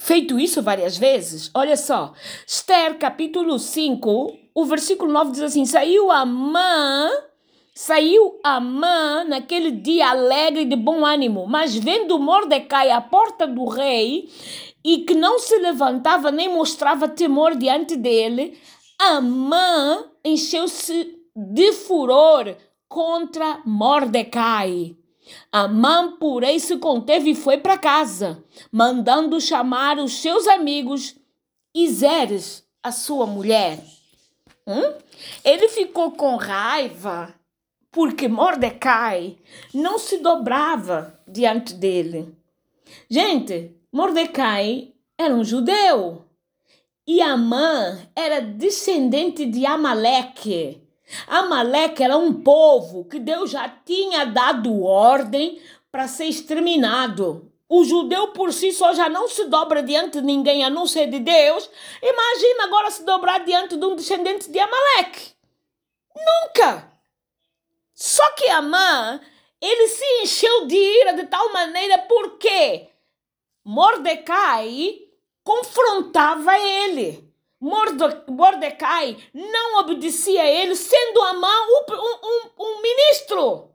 feito 0.00 0.38
isso 0.38 0.62
várias 0.62 0.96
vezes. 0.96 1.50
Olha 1.54 1.76
só, 1.76 2.12
Esther 2.46 2.98
capítulo 2.98 3.58
5, 3.58 4.38
o 4.54 4.64
versículo 4.64 5.12
9 5.12 5.32
diz 5.32 5.42
assim: 5.42 5.64
saiu 5.64 6.10
Amã 6.10 7.10
Saiu 7.78 8.40
Amã 8.42 9.22
naquele 9.24 9.70
dia 9.70 10.08
alegre 10.08 10.64
de 10.64 10.74
bom 10.74 11.04
ânimo, 11.04 11.46
mas 11.46 11.76
vendo 11.76 12.18
Mordecai 12.18 12.90
à 12.90 13.02
porta 13.02 13.46
do 13.46 13.66
rei 13.66 14.30
e 14.82 15.00
que 15.00 15.14
não 15.14 15.38
se 15.38 15.58
levantava 15.58 16.30
nem 16.30 16.48
mostrava 16.48 17.06
temor 17.06 17.54
diante 17.54 17.94
dele, 17.94 18.58
Amã 18.98 20.04
encheu-se 20.24 21.18
de 21.36 21.72
furor 21.72 22.56
contra 22.88 23.60
Mordecai. 23.66 24.96
Amã, 25.50 26.16
porém, 26.18 26.58
se 26.58 26.76
conteve 26.78 27.30
e 27.30 27.34
foi 27.34 27.58
para 27.58 27.78
casa, 27.78 28.42
mandando 28.70 29.40
chamar 29.40 29.98
os 29.98 30.20
seus 30.20 30.46
amigos 30.46 31.16
e 31.74 31.88
Zeres, 31.88 32.64
a 32.82 32.92
sua 32.92 33.26
mulher. 33.26 33.82
Hum? 34.66 34.94
Ele 35.44 35.68
ficou 35.68 36.12
com 36.12 36.36
raiva 36.36 37.34
porque 37.90 38.28
Mordecai 38.28 39.38
não 39.72 39.98
se 39.98 40.18
dobrava 40.18 41.18
diante 41.26 41.72
dele. 41.72 42.34
Gente, 43.08 43.74
Mordecai 43.92 44.92
era 45.18 45.34
um 45.34 45.42
judeu 45.42 46.26
e 47.06 47.22
Amã 47.22 47.98
era 48.14 48.40
descendente 48.40 49.46
de 49.46 49.64
Amaleque. 49.64 50.82
Amaleque 51.26 52.02
era 52.02 52.16
um 52.16 52.32
povo 52.42 53.04
que 53.04 53.18
Deus 53.18 53.50
já 53.50 53.68
tinha 53.68 54.24
dado 54.26 54.82
ordem 54.82 55.60
para 55.90 56.08
ser 56.08 56.26
exterminado. 56.26 57.50
O 57.68 57.84
judeu 57.84 58.28
por 58.28 58.52
si 58.52 58.72
só 58.72 58.94
já 58.94 59.08
não 59.08 59.28
se 59.28 59.46
dobra 59.46 59.82
diante 59.82 60.20
de 60.20 60.26
ninguém 60.26 60.64
a 60.64 60.70
não 60.70 60.86
ser 60.86 61.08
de 61.08 61.18
Deus. 61.18 61.68
Imagina 62.02 62.64
agora 62.64 62.90
se 62.90 63.04
dobrar 63.04 63.44
diante 63.44 63.76
de 63.76 63.84
um 63.84 63.96
descendente 63.96 64.50
de 64.50 64.58
Amaleque. 64.58 65.32
Nunca! 66.14 66.92
Só 67.92 68.30
que 68.32 68.46
Amã, 68.48 69.20
ele 69.60 69.88
se 69.88 70.04
encheu 70.22 70.66
de 70.66 70.76
ira 70.76 71.14
de 71.14 71.24
tal 71.26 71.52
maneira 71.52 71.98
porque 71.98 72.88
Mordecai 73.64 74.98
confrontava 75.42 76.56
ele. 76.58 77.25
Mordecai 77.60 79.16
não 79.32 79.80
obedecia 79.80 80.42
a 80.42 80.46
ele, 80.46 80.76
sendo 80.76 81.22
Amã 81.22 81.48
um, 81.48 81.92
um, 81.92 82.50
um 82.58 82.82
ministro. 82.82 83.70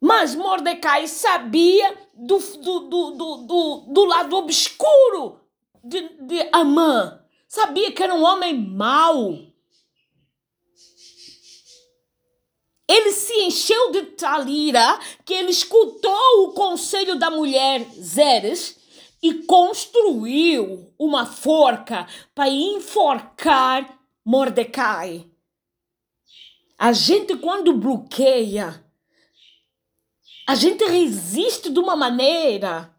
Mas 0.00 0.34
Mordecai 0.34 1.08
sabia 1.08 1.96
do, 2.14 2.38
do, 2.38 2.80
do, 2.80 3.10
do, 3.10 3.76
do, 3.88 4.04
lado 4.04 4.36
obscuro 4.36 5.40
de, 5.82 6.00
de 6.26 6.48
Amã. 6.52 7.20
Sabia 7.48 7.90
que 7.90 8.02
era 8.02 8.14
um 8.14 8.22
homem 8.22 8.54
mau. 8.54 9.36
Ele 12.86 13.12
se 13.12 13.34
encheu 13.42 13.90
de 13.90 14.02
talira 14.02 14.98
que 15.24 15.34
ele 15.34 15.50
escutou 15.50 16.44
o 16.44 16.52
conselho 16.52 17.18
da 17.18 17.30
mulher 17.30 17.84
Zeres 17.92 18.77
e 19.22 19.42
construiu 19.44 20.92
uma 20.98 21.26
forca 21.26 22.06
para 22.34 22.48
enforcar 22.48 23.98
Mordecai. 24.24 25.28
A 26.78 26.92
gente, 26.92 27.36
quando 27.36 27.76
bloqueia, 27.76 28.84
a 30.46 30.54
gente 30.54 30.84
resiste 30.84 31.70
de 31.70 31.78
uma 31.78 31.96
maneira 31.96 32.94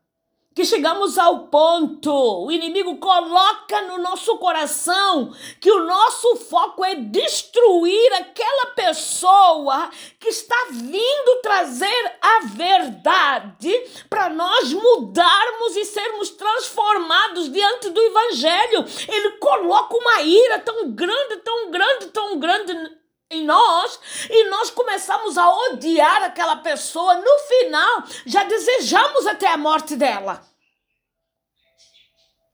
que 0.59 0.65
chegamos 0.65 1.17
ao 1.17 1.47
ponto, 1.47 2.11
o 2.11 2.51
inimigo 2.51 2.97
coloca 2.97 3.81
no 3.83 3.97
nosso 3.99 4.37
coração 4.39 5.33
que 5.57 5.71
o 5.71 5.85
nosso 5.85 6.35
foco 6.35 6.83
é 6.83 6.95
destruir 6.95 8.13
aquela 8.15 8.65
pessoa 8.75 9.89
que 10.19 10.27
está 10.27 10.67
vindo 10.69 11.41
trazer 11.41 12.17
a 12.21 12.39
verdade 12.47 13.71
para 14.09 14.27
nós 14.27 14.73
mudarmos 14.73 15.77
e 15.77 15.85
sermos 15.85 16.31
transformados 16.31 17.49
diante 17.49 17.89
do 17.91 18.01
evangelho. 18.01 18.85
Ele 19.07 19.29
coloca 19.37 19.95
uma 19.95 20.21
ira 20.23 20.59
tão 20.59 20.91
grande, 20.91 21.37
tão 21.37 21.71
grande, 21.71 22.05
tão 22.07 22.37
grande 22.37 22.99
em 23.31 23.45
nós 23.45 23.97
e 24.29 24.49
nós 24.49 24.71
começamos 24.71 25.37
a 25.37 25.49
odiar 25.69 26.23
aquela 26.23 26.57
pessoa, 26.57 27.15
no 27.15 27.39
final 27.47 28.03
já 28.25 28.43
desejamos 28.43 29.25
até 29.25 29.47
a 29.47 29.57
morte 29.57 29.95
dela. 29.95 30.48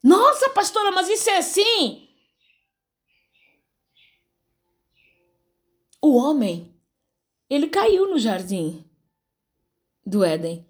Nossa, 0.05 0.51
pastora, 0.51 0.91
mas 0.91 1.09
isso 1.09 1.27
é 1.31 1.37
assim? 1.37 2.07
O 5.99 6.15
homem, 6.15 6.79
ele 7.49 7.67
caiu 7.67 8.07
no 8.07 8.19
jardim 8.19 8.85
do 10.05 10.23
Éden. 10.23 10.63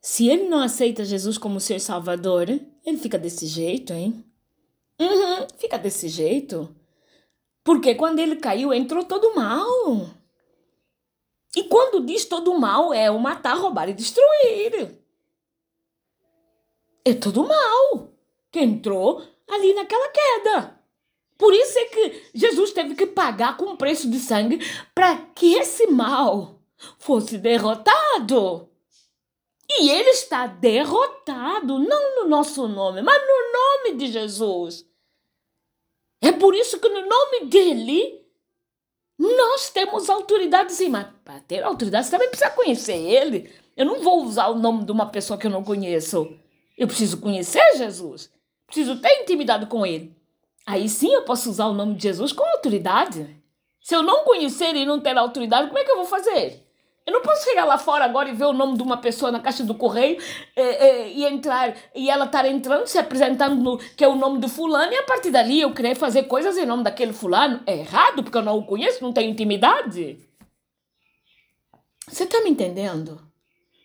Se 0.00 0.28
ele 0.28 0.48
não 0.48 0.58
aceita 0.60 1.04
Jesus 1.04 1.38
como 1.38 1.60
seu 1.60 1.78
salvador, 1.78 2.50
ele 2.50 2.98
fica 2.98 3.16
desse 3.16 3.46
jeito, 3.46 3.92
hein? 3.92 4.24
Uhum, 5.00 5.46
fica 5.56 5.78
desse 5.78 6.08
jeito. 6.08 6.74
Porque 7.62 7.94
quando 7.94 8.18
ele 8.18 8.34
caiu, 8.34 8.74
entrou 8.74 9.04
todo 9.04 9.36
mal. 9.36 10.10
E 11.54 11.62
quando 11.62 12.04
diz 12.04 12.24
todo 12.24 12.58
mal, 12.58 12.92
é 12.92 13.08
o 13.08 13.20
matar, 13.20 13.56
roubar 13.56 13.88
e 13.88 13.94
destruir. 13.94 15.03
É 17.04 17.14
todo 17.14 17.46
mal 17.46 18.12
que 18.50 18.60
entrou 18.60 19.22
ali 19.48 19.74
naquela 19.74 20.08
queda. 20.08 20.80
Por 21.36 21.52
isso 21.52 21.78
é 21.78 21.84
que 21.86 22.22
Jesus 22.34 22.72
teve 22.72 22.94
que 22.94 23.06
pagar 23.06 23.56
com 23.56 23.76
preço 23.76 24.08
de 24.08 24.18
sangue 24.18 24.60
para 24.94 25.16
que 25.34 25.54
esse 25.54 25.86
mal 25.88 26.60
fosse 26.98 27.38
derrotado. 27.38 28.68
E 29.68 29.90
ele 29.90 30.10
está 30.10 30.46
derrotado, 30.46 31.78
não 31.78 32.22
no 32.22 32.28
nosso 32.28 32.68
nome, 32.68 33.02
mas 33.02 33.20
no 33.20 33.52
nome 33.52 33.98
de 33.98 34.12
Jesus. 34.12 34.86
É 36.22 36.32
por 36.32 36.54
isso 36.54 36.78
que 36.78 36.88
no 36.88 37.06
nome 37.06 37.46
dele 37.46 38.24
nós 39.18 39.70
temos 39.70 40.08
autoridade 40.08 40.72
sim, 40.72 40.88
mas 40.88 41.06
para 41.24 41.40
ter 41.40 41.62
autoridade 41.62 42.06
você 42.06 42.10
também 42.12 42.28
precisa 42.28 42.50
conhecer 42.50 42.96
ele. 42.96 43.52
Eu 43.76 43.86
não 43.86 44.00
vou 44.00 44.24
usar 44.24 44.48
o 44.48 44.58
nome 44.58 44.84
de 44.84 44.92
uma 44.92 45.06
pessoa 45.06 45.38
que 45.38 45.46
eu 45.46 45.50
não 45.50 45.64
conheço. 45.64 46.38
Eu 46.76 46.86
preciso 46.86 47.18
conhecer 47.18 47.76
Jesus. 47.76 48.30
Preciso 48.66 49.00
ter 49.00 49.22
intimidade 49.22 49.66
com 49.66 49.84
ele. 49.86 50.16
Aí 50.66 50.88
sim 50.88 51.12
eu 51.12 51.22
posso 51.22 51.50
usar 51.50 51.66
o 51.66 51.74
nome 51.74 51.94
de 51.94 52.02
Jesus 52.02 52.32
com 52.32 52.44
autoridade. 52.44 53.36
Se 53.80 53.94
eu 53.94 54.02
não 54.02 54.24
conhecer 54.24 54.74
e 54.74 54.86
não 54.86 54.98
ter 54.98 55.16
autoridade, 55.16 55.68
como 55.68 55.78
é 55.78 55.84
que 55.84 55.90
eu 55.90 55.96
vou 55.96 56.06
fazer? 56.06 56.64
Eu 57.06 57.12
não 57.12 57.20
posso 57.20 57.44
chegar 57.44 57.66
lá 57.66 57.76
fora 57.76 58.04
agora 58.06 58.30
e 58.30 58.32
ver 58.32 58.46
o 58.46 58.52
nome 58.54 58.78
de 58.78 58.82
uma 58.82 58.96
pessoa 58.96 59.30
na 59.30 59.38
caixa 59.38 59.62
do 59.62 59.74
correio 59.74 60.18
e, 60.56 60.60
eh, 60.60 61.08
e 61.10 61.24
entrar 61.26 61.76
e 61.94 62.08
ela 62.08 62.24
estar 62.24 62.46
entrando, 62.46 62.86
se 62.86 62.96
apresentando 62.96 63.56
no, 63.56 63.76
que 63.76 64.02
é 64.02 64.08
o 64.08 64.14
nome 64.14 64.38
do 64.38 64.48
fulano 64.48 64.90
e 64.90 64.96
a 64.96 65.02
partir 65.02 65.30
dali 65.30 65.60
eu 65.60 65.74
querer 65.74 65.94
fazer 65.94 66.22
coisas 66.22 66.56
em 66.56 66.64
nome 66.64 66.82
daquele 66.82 67.12
fulano. 67.12 67.60
É 67.66 67.76
errado 67.76 68.22
porque 68.22 68.38
eu 68.38 68.42
não 68.42 68.56
o 68.56 68.64
conheço, 68.64 69.02
não 69.02 69.12
tenho 69.12 69.30
intimidade. 69.30 70.18
Você 72.08 72.24
está 72.24 72.40
me 72.42 72.48
entendendo? 72.48 73.20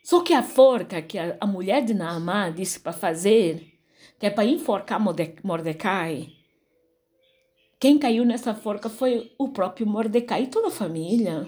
Só 0.04 0.22
que 0.22 0.34
a 0.34 0.44
forca 0.44 1.02
que 1.02 1.18
a, 1.18 1.38
a 1.40 1.46
mulher 1.46 1.84
de 1.84 1.94
Naamã 1.94 2.52
disse 2.52 2.80
para 2.80 2.94
fazer, 2.94 3.80
que 4.20 4.26
é 4.26 4.30
para 4.30 4.46
enforcar 4.46 5.00
Mordecai, 5.44 6.34
quem 7.80 7.98
caiu 7.98 8.26
nessa 8.26 8.54
forca 8.54 8.90
foi 8.90 9.32
o 9.38 9.50
próprio 9.50 9.88
Mordecai 9.88 10.44
e 10.44 10.48
toda 10.48 10.68
a 10.68 10.72
família. 10.72 11.48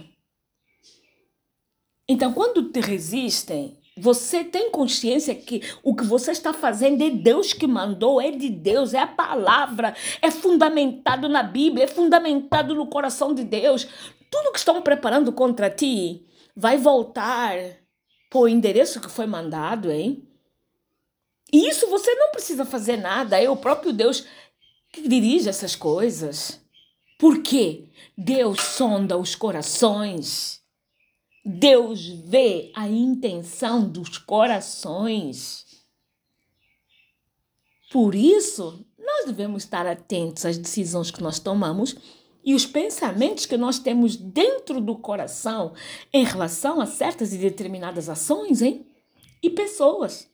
Então, 2.08 2.32
quando 2.34 2.72
te 2.72 2.80
resistem, 2.80 3.78
você 3.98 4.44
tem 4.44 4.72
consciência 4.72 5.36
que 5.36 5.62
o 5.84 5.94
que 5.94 6.06
você 6.06 6.32
está 6.32 6.54
fazendo 6.54 7.04
é 7.04 7.10
Deus 7.10 7.52
que 7.52 7.68
mandou, 7.68 8.22
é 8.22 8.32
de 8.32 8.50
Deus, 8.50 8.94
é 8.94 9.00
a 9.00 9.08
palavra, 9.08 9.94
é 10.22 10.32
fundamentado 10.32 11.28
na 11.28 11.44
Bíblia, 11.44 11.84
é 11.84 11.88
fundamentado 11.88 12.74
no 12.74 12.88
coração 12.88 13.34
de 13.34 13.44
Deus. 13.44 13.88
Tudo 14.30 14.54
que 14.54 14.60
estão 14.60 14.82
preparando 14.82 15.34
contra 15.34 15.70
ti 15.70 16.26
vai 16.56 16.78
voltar 16.78 17.81
para 18.32 18.39
o 18.39 18.48
endereço 18.48 19.02
que 19.02 19.10
foi 19.12 19.28
mandado, 19.28 19.91
hein? 19.91 20.26
E 21.52 21.67
isso 21.67 21.89
você 21.89 22.15
não 22.15 22.32
precisa 22.32 22.63
fazer 22.65 22.96
nada, 22.96 23.38
é 23.38 23.50
o 23.50 23.58
próprio 23.58 23.91
Deus 23.91 24.26
que 24.89 25.06
dirige 25.06 25.50
essas 25.50 25.76
coisas. 25.76 26.62
Por 27.20 27.44
quê? 27.44 27.89
Deus 28.17 28.62
sonda 28.62 29.17
os 29.17 29.36
corações. 29.36 30.62
Deus 31.44 32.08
vê 32.08 32.72
a 32.74 32.88
intenção 32.88 33.86
dos 33.86 34.17
corações. 34.17 35.65
Por 37.91 38.15
isso, 38.15 38.86
nós 38.98 39.26
devemos 39.26 39.63
estar 39.63 39.86
atentos 39.86 40.46
às 40.46 40.58
decisões 40.58 41.12
que 41.12 41.22
nós 41.22 41.38
tomamos 41.38 41.98
e 42.43 42.56
os 42.56 42.65
pensamentos 42.65 43.45
que 43.45 43.58
nós 43.58 43.80
temos 43.80 44.15
dentro 44.15 44.82
do 44.82 44.95
coração 44.97 45.73
em 46.12 46.23
relação 46.23 46.82
a 46.82 46.86
certas 46.86 47.34
e 47.34 47.38
determinadas 47.38 48.10
ações, 48.10 48.62
hein? 48.62 48.88
E 49.41 49.49
pessoas. 49.49 50.30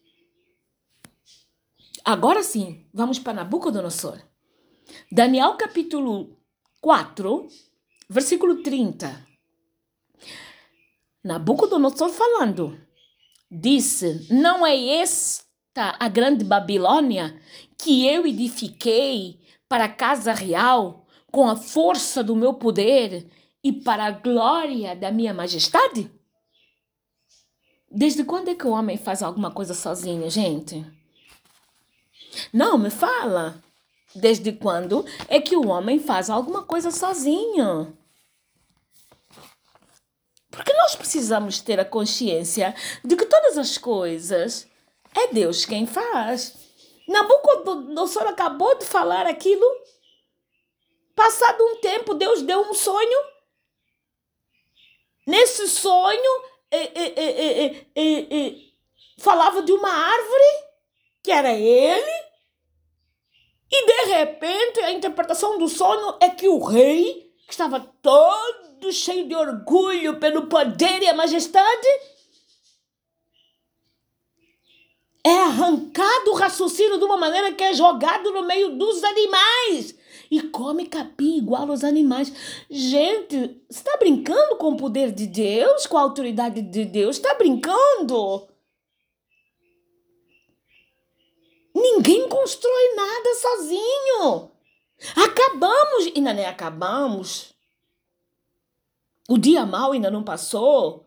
Agora 2.04 2.43
sim, 2.43 2.86
vamos 2.93 3.20
para 3.20 3.34
Nabucodonosor. 3.34 4.22
Daniel 5.12 5.56
capítulo 5.58 6.38
4, 6.80 7.48
versículo 8.10 8.63
30. 8.63 9.28
Nabucodonosor 11.24 12.10
falando, 12.10 12.80
disse: 13.52 14.28
Não 14.32 14.65
é 14.65 15.02
esta 15.02 15.98
a 16.00 16.08
grande 16.08 16.46
Babilônia 16.46 17.38
que 17.78 18.08
eu 18.08 18.26
edifiquei 18.26 19.41
para 19.67 19.86
a 19.86 19.93
casa 19.93 20.34
real 20.34 21.07
com 21.32 21.48
a 21.48 21.56
força 21.56 22.24
do 22.24 22.36
meu 22.36 22.54
poder 22.54 23.28
e 23.63 23.72
para 23.72 24.06
a 24.06 24.12
glória 24.12 24.96
da 24.96 25.12
minha 25.12 25.34
majestade? 25.34 26.12
Desde 27.90 28.24
quando 28.24 28.50
é 28.50 28.56
que 28.56 28.68
o 28.68 28.72
homem 28.72 28.98
faz 28.98 29.24
alguma 29.24 29.52
coisa 29.52 29.74
sozinho, 29.74 30.30
gente? 30.30 30.86
Não, 32.54 32.78
me 32.78 32.90
fala. 32.90 33.63
Desde 34.16 34.52
quando 34.52 35.06
é 35.28 35.40
que 35.40 35.56
o 35.56 35.67
homem 35.67 36.00
faz 36.00 36.30
alguma 36.30 36.63
coisa 36.63 36.92
sozinho? 36.92 37.98
Porque 40.50 40.73
nós 40.73 40.96
precisamos 40.96 41.60
ter 41.60 41.80
a 41.80 41.86
consciência 41.86 42.73
de 43.04 43.15
que 43.15 43.25
todas 43.25 43.58
as 43.58 43.78
coisas 43.78 44.67
é 45.15 45.32
Deus 45.34 45.65
quem 45.65 45.86
faz. 45.86 46.56
Nabucodonosor 47.08 48.23
acabou 48.23 48.78
de 48.78 48.86
falar 48.86 49.25
aquilo. 49.28 49.65
Passado 51.18 51.63
um 51.63 51.78
tempo, 51.78 52.13
Deus 52.13 52.44
deu 52.44 52.62
um 52.62 52.76
sonho. 52.76 53.20
Nesse 55.26 55.68
sonho, 55.68 56.44
é, 56.70 56.84
é, 57.96 58.56
falava 59.18 59.63
de 59.63 59.72
uma 59.72 59.90
árvore, 59.90 60.63
que 61.24 61.32
era 61.32 61.52
ele. 61.52 62.28
E 63.72 63.86
de 63.88 64.13
repente, 64.13 64.80
a 64.82 64.92
interpretação 64.92 65.58
do 65.58 65.68
sonho 65.68 66.18
é 66.22 66.30
que 66.30 66.48
o 66.48 66.63
rei, 66.63 67.34
que 67.48 67.52
estava 67.52 67.80
todo 67.80 68.92
cheio 68.92 69.28
de 69.28 69.36
orgulho 69.36 70.20
pelo 70.20 70.46
poder 70.46 71.02
e 71.02 71.10
a 71.10 71.15
majestade, 71.15 71.88
é 75.26 75.36
arrancado 75.36 76.30
o 76.30 76.36
raciocínio 76.36 77.00
de 77.00 77.06
uma 77.06 77.18
maneira 77.18 77.52
que 77.54 77.63
é 77.63 77.74
jogado 77.74 78.32
no 78.32 78.44
meio 78.44 78.78
dos 78.78 79.04
animais 79.04 79.96
e 80.30 80.42
come 80.42 80.88
capim 80.88 81.38
igual 81.38 81.69
aos 81.69 81.84
animais. 81.84 82.32
Gente, 82.69 83.62
está 83.69 83.98
brincando 83.98 84.58
com 84.58 84.73
o 84.73 84.78
poder 84.78 85.12
de 85.12 85.28
Deus, 85.28 85.86
com 85.86 85.98
a 85.98 86.02
autoridade 86.02 86.62
de 86.62 86.86
Deus? 86.86 87.17
Está 87.17 87.34
brincando? 87.36 88.48
Ninguém 91.73 92.28
constrói 92.28 92.96
nada 92.96 93.36
sozinho. 93.36 94.52
Acabamos, 95.15 96.12
ainda 96.15 96.34
nem 96.34 96.46
acabamos. 96.46 97.54
O 99.30 99.38
dia 99.38 99.65
mal 99.65 99.92
ainda 99.92 100.10
não 100.10 100.23
passou. 100.23 101.07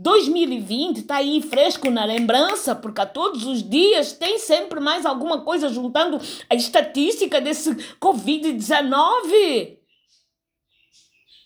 2020 0.00 1.00
está 1.00 1.16
aí 1.16 1.42
fresco 1.42 1.90
na 1.90 2.06
lembrança, 2.06 2.74
porque 2.74 3.02
a 3.02 3.06
todos 3.06 3.44
os 3.44 3.62
dias 3.62 4.12
tem 4.12 4.38
sempre 4.38 4.80
mais 4.80 5.04
alguma 5.04 5.42
coisa 5.42 5.68
juntando 5.68 6.18
a 6.48 6.54
estatística 6.54 7.38
desse 7.38 7.74
Covid-19. 8.00 9.76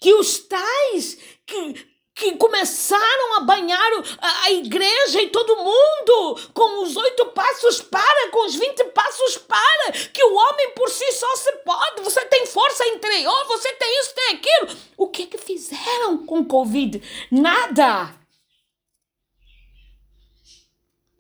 Que 0.01 0.15
os 0.15 0.39
tais 0.39 1.19
que, 1.45 1.85
que 2.15 2.37
começaram 2.37 3.39
a 3.39 3.41
banhar 3.41 3.93
a, 4.21 4.45
a, 4.45 4.53
igreja 4.53 5.21
e 5.21 5.31
todo 5.31 5.57
mundo 5.57 6.41
com 6.53 6.85
os 6.85 6.97
oito 6.97 7.27
passos 7.27 7.81
para, 7.81 8.31
com 8.31 8.47
os 8.47 8.55
vinte 8.55 8.85
passos 8.85 9.37
para, 9.37 9.91
que 10.13 10.23
o 10.23 10.35
homem 10.35 10.71
por 10.77 10.89
si 10.91 11.11
só 11.11 11.35
se 11.37 11.53
pode, 11.65 12.03
você 12.03 12.25
tem 12.27 12.47
força 12.47 12.87
interior, 12.87 13.47
você 13.49 13.73
tem 13.73 14.01
isso, 14.01 14.15
tem 14.15 14.29
aquilo. 14.37 14.79
O 14.97 15.09
que 15.09 15.27
que 15.27 15.39
fizeram 15.39 16.25
com 16.25 16.45
Covid? 16.45 17.03
Nada. 17.33 18.24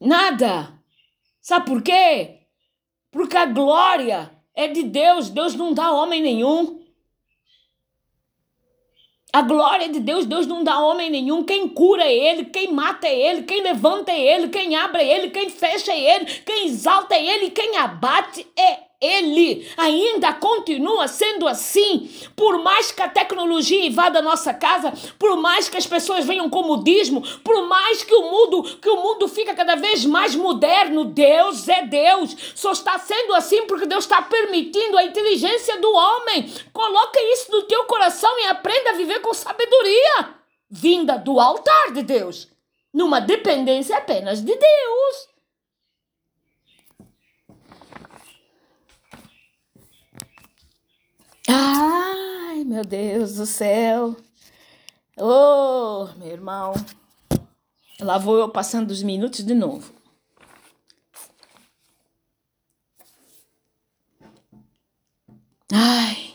Nada. 0.04 0.72
Sabe 1.40 1.66
por 1.66 1.82
quê? 1.82 2.40
Porque 3.10 3.36
a 3.36 3.46
glória 3.46 4.30
é 4.54 4.68
de 4.68 4.82
Deus. 4.82 5.30
Deus 5.30 5.54
não 5.54 5.72
dá 5.72 5.92
homem 5.92 6.22
nenhum. 6.22 6.84
A 9.32 9.42
glória 9.42 9.86
é 9.86 9.88
de 9.88 9.98
Deus, 9.98 10.26
Deus 10.26 10.46
não 10.46 10.62
dá 10.62 10.78
homem 10.78 11.10
nenhum. 11.10 11.42
Quem 11.42 11.68
cura 11.68 12.04
é 12.04 12.14
Ele, 12.14 12.44
quem 12.44 12.72
mata 12.72 13.08
é 13.08 13.18
Ele, 13.18 13.42
quem 13.42 13.62
levanta 13.62 14.12
é 14.12 14.20
Ele, 14.20 14.48
quem 14.48 14.76
abre 14.76 15.02
é 15.02 15.18
Ele, 15.18 15.30
quem 15.30 15.50
fecha 15.50 15.90
é 15.90 16.14
Ele, 16.14 16.26
quem 16.46 16.66
exalta 16.66 17.16
é 17.16 17.26
Ele, 17.26 17.50
quem 17.50 17.76
abate 17.76 18.46
é 18.56 18.78
ele 19.00 19.70
ainda 19.76 20.32
continua 20.32 21.06
sendo 21.08 21.46
assim, 21.46 22.10
por 22.34 22.58
mais 22.62 22.90
que 22.90 23.02
a 23.02 23.08
tecnologia 23.08 23.86
invada 23.86 24.18
a 24.18 24.22
nossa 24.22 24.54
casa, 24.54 24.92
por 25.18 25.36
mais 25.36 25.68
que 25.68 25.76
as 25.76 25.86
pessoas 25.86 26.24
venham 26.24 26.48
com 26.48 26.62
modismo, 26.62 27.22
por 27.40 27.66
mais 27.66 28.02
que 28.02 28.14
o 28.14 28.30
mundo, 28.30 28.62
que 28.78 28.88
o 28.88 29.02
mundo 29.02 29.28
fica 29.28 29.54
cada 29.54 29.74
vez 29.74 30.04
mais 30.04 30.34
moderno, 30.34 31.04
Deus 31.04 31.68
é 31.68 31.82
Deus. 31.82 32.36
Só 32.54 32.72
está 32.72 32.98
sendo 32.98 33.34
assim 33.34 33.66
porque 33.66 33.86
Deus 33.86 34.04
está 34.04 34.22
permitindo 34.22 34.96
a 34.96 35.04
inteligência 35.04 35.78
do 35.80 35.92
homem. 35.92 36.50
Coloca 36.72 37.20
isso 37.32 37.52
no 37.52 37.62
teu 37.62 37.84
coração 37.84 38.38
e 38.40 38.46
aprenda 38.46 38.90
a 38.90 38.94
viver 38.94 39.20
com 39.20 39.34
sabedoria, 39.34 40.34
vinda 40.70 41.18
do 41.18 41.38
altar 41.38 41.92
de 41.92 42.02
Deus, 42.02 42.48
numa 42.92 43.20
dependência 43.20 43.96
apenas 43.96 44.40
de 44.40 44.54
Deus. 44.54 45.33
Ai, 51.48 52.64
meu 52.64 52.84
Deus 52.84 53.36
do 53.36 53.46
céu. 53.46 54.16
Oh, 55.16 56.08
meu 56.16 56.28
irmão. 56.28 56.74
Lá 58.00 58.18
vou 58.18 58.38
eu 58.38 58.48
passando 58.48 58.90
os 58.90 59.02
minutos 59.02 59.44
de 59.44 59.54
novo. 59.54 59.92
Ai. 65.72 66.34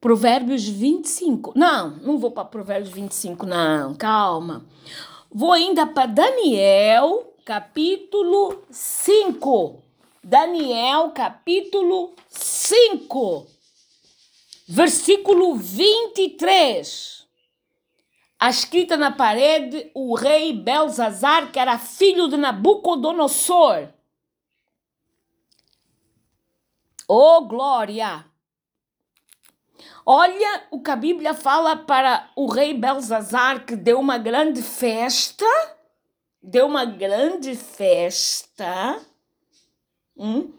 Provérbios 0.00 0.66
25. 0.66 1.52
Não, 1.56 1.90
não 1.96 2.18
vou 2.18 2.30
para 2.30 2.44
Provérbios 2.44 2.92
25, 2.92 3.44
não. 3.46 3.94
Calma. 3.94 4.64
Vou 5.30 5.52
ainda 5.52 5.86
para 5.86 6.06
Daniel, 6.06 7.34
capítulo 7.44 8.64
5. 8.70 9.79
Daniel 10.22 11.12
capítulo 11.12 12.14
5, 12.28 13.46
versículo 14.68 15.54
23. 15.56 17.26
A 18.38 18.50
escrita 18.50 18.98
na 18.98 19.10
parede, 19.10 19.90
o 19.94 20.14
rei 20.14 20.52
Belzazar, 20.52 21.50
que 21.50 21.58
era 21.58 21.78
filho 21.78 22.28
de 22.28 22.36
Nabucodonosor. 22.36 23.88
Oh, 27.08 27.46
glória! 27.46 28.26
Olha 30.04 30.66
o 30.70 30.82
que 30.82 30.90
a 30.90 30.96
Bíblia 30.96 31.32
fala 31.32 31.76
para 31.76 32.30
o 32.36 32.46
rei 32.46 32.74
Belzazar, 32.74 33.64
que 33.64 33.74
deu 33.74 33.98
uma 33.98 34.18
grande 34.18 34.60
festa, 34.60 35.46
deu 36.42 36.66
uma 36.66 36.84
grande 36.84 37.56
festa 37.56 39.00
Hum? 40.20 40.52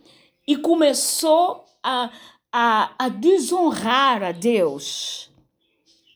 E 0.47 0.57
começou 0.57 1.63
a, 1.83 2.09
a, 2.51 2.95
a 2.97 3.09
desonrar 3.09 4.23
a 4.23 4.31
Deus. 4.31 5.29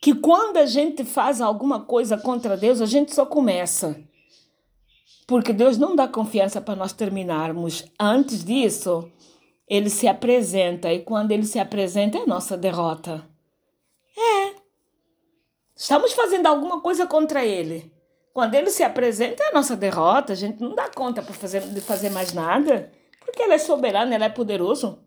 Que 0.01 0.15
quando 0.15 0.57
a 0.57 0.65
gente 0.65 1.05
faz 1.05 1.39
alguma 1.39 1.81
coisa 1.81 2.17
contra 2.17 2.57
Deus, 2.57 2.81
a 2.81 2.85
gente 2.85 3.13
só 3.13 3.25
começa. 3.25 4.03
Porque 5.27 5.53
Deus 5.53 5.77
não 5.77 5.95
dá 5.95 6.07
confiança 6.07 6.59
para 6.59 6.75
nós 6.75 6.91
terminarmos. 6.91 7.85
Antes 7.99 8.43
disso, 8.43 9.11
ele 9.67 9.89
se 9.89 10.07
apresenta. 10.07 10.91
E 10.91 10.99
quando 10.99 11.31
ele 11.31 11.45
se 11.45 11.59
apresenta, 11.59 12.17
é 12.17 12.21
a 12.21 12.27
nossa 12.27 12.57
derrota. 12.57 13.27
É. 14.17 14.55
Estamos 15.75 16.13
fazendo 16.13 16.47
alguma 16.47 16.81
coisa 16.81 17.05
contra 17.07 17.45
ele. 17.45 17.91
Quando 18.33 18.53
ele 18.53 18.69
se 18.69 18.83
apresenta, 18.83 19.43
é 19.43 19.49
a 19.49 19.53
nossa 19.53 19.75
derrota. 19.75 20.33
A 20.33 20.35
gente 20.35 20.61
não 20.61 20.75
dá 20.75 20.89
conta 20.89 21.21
para 21.21 21.33
fazer, 21.33 21.61
de 21.61 21.81
fazer 21.81 22.09
mais 22.11 22.33
nada. 22.33 22.91
Porque 23.25 23.41
ele 23.41 23.53
é 23.53 23.57
soberano, 23.57 24.13
ele 24.13 24.23
é 24.23 24.29
poderoso. 24.29 24.99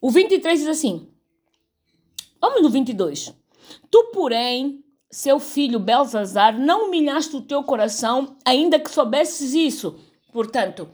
O 0.00 0.10
23 0.10 0.60
diz 0.60 0.68
assim: 0.68 1.08
Vamos 2.40 2.62
no 2.62 2.70
22. 2.70 3.34
Tu, 3.90 4.10
porém, 4.12 4.84
seu 5.10 5.40
filho 5.40 5.78
Belzazar, 5.78 6.58
não 6.58 6.86
humilhaste 6.86 7.34
o 7.34 7.40
teu 7.40 7.62
coração, 7.64 8.36
ainda 8.44 8.78
que 8.78 8.90
soubesses 8.90 9.54
isso. 9.54 9.98
Portanto, 10.32 10.88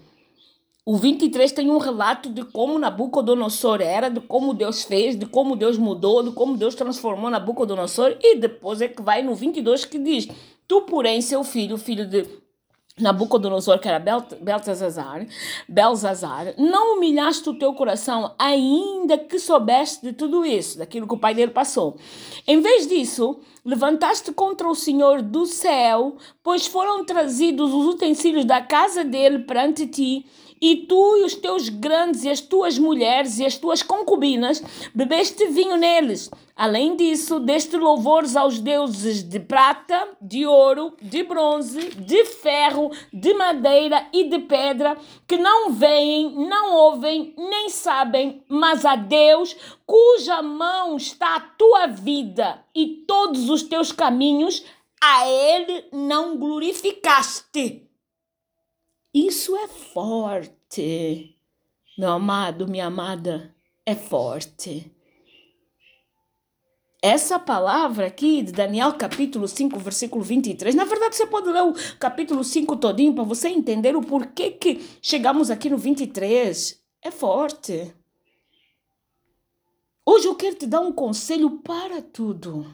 o 0.84 0.96
23 0.96 1.50
tem 1.52 1.70
um 1.70 1.78
relato 1.78 2.30
de 2.30 2.44
como 2.44 2.78
Nabucodonosor 2.78 3.80
era, 3.80 4.08
de 4.08 4.20
como 4.20 4.54
Deus 4.54 4.84
fez, 4.84 5.18
de 5.18 5.26
como 5.26 5.56
Deus 5.56 5.76
mudou, 5.76 6.22
de 6.22 6.32
como 6.32 6.56
Deus 6.56 6.74
transformou 6.74 7.30
Nabucodonosor. 7.30 8.16
E 8.20 8.36
depois 8.36 8.80
é 8.80 8.88
que 8.88 9.02
vai 9.02 9.22
no 9.22 9.34
22 9.34 9.84
que 9.84 9.98
diz: 9.98 10.28
Tu, 10.70 10.80
porém, 10.82 11.20
seu 11.20 11.42
filho, 11.42 11.76
filho 11.76 12.06
de 12.06 12.24
Nabucodonosor, 12.96 13.80
que 13.80 13.88
era 13.88 13.98
Beltesazar, 13.98 15.26
Belzazar, 15.68 16.54
não 16.56 16.96
humilhaste 16.96 17.50
o 17.50 17.58
teu 17.58 17.74
coração, 17.74 18.36
ainda 18.38 19.18
que 19.18 19.36
soubeste 19.40 20.00
de 20.00 20.12
tudo 20.12 20.46
isso, 20.46 20.78
daquilo 20.78 21.08
que 21.08 21.14
o 21.14 21.18
pai 21.18 21.34
dele 21.34 21.50
passou. 21.50 21.96
Em 22.46 22.60
vez 22.60 22.86
disso, 22.86 23.40
levantaste 23.64 24.30
contra 24.30 24.68
o 24.68 24.76
Senhor 24.76 25.22
do 25.22 25.44
céu, 25.44 26.14
pois 26.40 26.68
foram 26.68 27.04
trazidos 27.04 27.74
os 27.74 27.86
utensílios 27.86 28.44
da 28.44 28.60
casa 28.60 29.02
dele 29.02 29.40
perante 29.40 29.88
ti, 29.88 30.24
e 30.60 30.76
tu 30.76 31.16
e 31.16 31.24
os 31.24 31.34
teus 31.34 31.68
grandes 31.68 32.24
e 32.24 32.28
as 32.28 32.40
tuas 32.40 32.78
mulheres 32.78 33.38
e 33.38 33.46
as 33.46 33.56
tuas 33.56 33.82
concubinas 33.82 34.62
bebeste 34.94 35.46
vinho 35.46 35.76
neles. 35.76 36.30
Além 36.54 36.94
disso, 36.94 37.40
deste 37.40 37.76
louvores 37.78 38.36
aos 38.36 38.58
deuses 38.58 39.22
de 39.22 39.40
prata, 39.40 40.08
de 40.20 40.46
ouro, 40.46 40.92
de 41.00 41.22
bronze, 41.22 41.88
de 41.94 42.24
ferro, 42.26 42.90
de 43.10 43.32
madeira 43.32 44.06
e 44.12 44.28
de 44.28 44.40
pedra, 44.40 44.98
que 45.26 45.38
não 45.38 45.70
veem, 45.72 46.46
não 46.46 46.74
ouvem, 46.74 47.34
nem 47.38 47.70
sabem, 47.70 48.44
mas 48.46 48.84
a 48.84 48.94
Deus, 48.94 49.56
cuja 49.86 50.42
mão 50.42 50.98
está 50.98 51.36
a 51.36 51.40
tua 51.40 51.86
vida 51.86 52.62
e 52.74 53.04
todos 53.08 53.48
os 53.48 53.62
teus 53.62 53.90
caminhos, 53.90 54.62
a 55.02 55.26
Ele 55.26 55.86
não 55.90 56.36
glorificaste. 56.36 57.89
Isso 59.12 59.56
é 59.56 59.66
forte. 59.66 61.36
Meu 61.98 62.12
amado, 62.12 62.68
minha 62.68 62.86
amada, 62.86 63.52
é 63.84 63.96
forte. 63.96 64.94
Essa 67.02 67.36
palavra 67.36 68.06
aqui 68.06 68.40
de 68.42 68.52
Daniel 68.52 68.92
capítulo 68.92 69.48
5, 69.48 69.76
versículo 69.80 70.22
23, 70.22 70.76
na 70.76 70.84
verdade 70.84 71.16
você 71.16 71.26
pode 71.26 71.48
ler 71.48 71.62
o 71.62 71.74
capítulo 71.98 72.44
5 72.44 72.76
todinho 72.76 73.14
para 73.14 73.24
você 73.24 73.48
entender 73.48 73.96
o 73.96 74.02
porquê 74.02 74.52
que 74.52 74.80
chegamos 75.02 75.50
aqui 75.50 75.68
no 75.68 75.78
23. 75.78 76.80
É 77.02 77.10
forte. 77.10 77.92
Hoje 80.06 80.28
eu 80.28 80.36
quero 80.36 80.54
te 80.54 80.66
dar 80.66 80.80
um 80.80 80.92
conselho 80.92 81.58
para 81.62 82.00
tudo. 82.00 82.64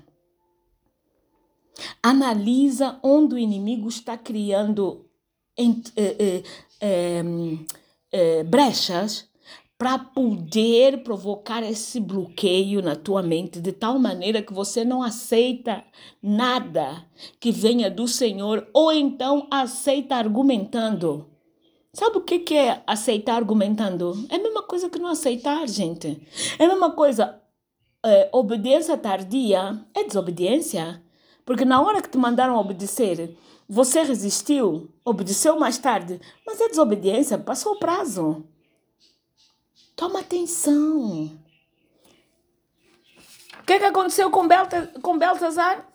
Analisa 2.03 2.99
onde 3.03 3.37
o 3.37 3.39
inimigo 3.39 3.89
está 3.89 4.19
criando 4.19 5.06
eh, 5.59 6.43
eh, 6.81 7.23
eh, 8.13 8.45
brechas 8.45 9.29
para 9.79 9.99
poder 9.99 11.03
provocar 11.03 11.63
esse 11.63 12.01
bloqueio 12.01 12.81
na 12.81 12.97
tua 12.97 13.23
mente 13.23 13.61
de 13.61 13.73
tal 13.73 13.99
maneira 13.99 14.41
que 14.43 14.53
você 14.53 14.85
não 14.85 15.03
aceita 15.03 15.85
nada 16.23 17.05
que 17.39 17.51
venha 17.51 17.91
do 17.91 18.09
Senhor 18.09 18.67
ou 18.73 18.93
então 18.93 19.47
aceita 19.51 20.17
argumentando. 20.17 21.31
Sabe 21.93 22.19
o 22.19 22.23
que, 22.23 22.41
que 22.41 22.55
é 22.55 22.83
aceitar 22.87 23.37
argumentando? 23.37 24.27
É 24.31 24.37
a 24.37 24.43
mesma 24.43 24.63
coisa 24.63 24.91
que 24.91 24.99
não 24.99 25.09
aceitar, 25.09 25.67
gente. 25.67 26.21
É 26.59 26.65
a 26.65 26.69
mesma 26.69 26.91
coisa. 26.91 27.41
É, 28.05 28.29
obediência 28.33 28.97
tardia 28.99 29.83
é 29.95 30.05
desobediência. 30.05 31.03
Porque 31.45 31.65
na 31.65 31.81
hora 31.81 32.03
que 32.03 32.11
te 32.11 32.19
mandaram 32.19 32.59
obedecer, 32.59 33.35
você 33.69 34.03
resistiu, 34.03 34.91
obedeceu 35.05 35.59
mais 35.59 35.79
tarde, 35.79 36.21
mas 36.47 36.61
é 36.61 36.69
desobediência, 36.69 37.37
passou 37.39 37.73
o 37.73 37.79
prazo. 37.79 38.47
Toma 39.95 40.21
atenção. 40.21 41.31
O 43.61 43.65
que, 43.67 43.79
que 43.79 43.85
aconteceu 43.85 44.31
com, 44.31 44.47
Belta, 44.47 44.93
com 45.03 45.19
Beltazar? 45.19 45.87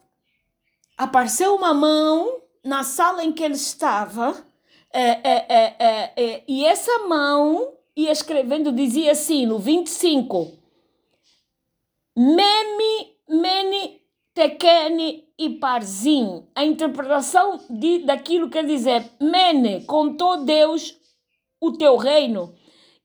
Apareceu 0.97 1.55
uma 1.55 1.74
mão 1.74 2.41
na 2.63 2.84
sala 2.84 3.24
em 3.24 3.32
que 3.32 3.43
ele 3.43 3.55
estava, 3.55 4.45
é, 4.91 5.09
é, 5.24 6.13
é, 6.17 6.43
e 6.47 6.65
essa 6.65 7.07
mão 7.07 7.74
ia 7.95 8.11
escrevendo, 8.11 8.72
dizia 8.72 9.11
assim, 9.13 9.45
no 9.45 9.57
25, 9.57 10.57
Memi, 12.15 13.15
Meni, 13.28 14.01
Tekene 14.42 15.24
e 15.38 15.52
Parzim. 15.52 16.48
A 16.56 16.66
interpretação 16.66 17.60
de, 17.70 18.00
daquilo 18.00 18.50
quer 18.50 18.66
dizer, 18.66 19.08
Mene, 19.22 19.86
contou 19.86 20.44
Deus 20.44 20.98
o 21.62 21.74
teu 21.74 21.96
reino 21.96 22.52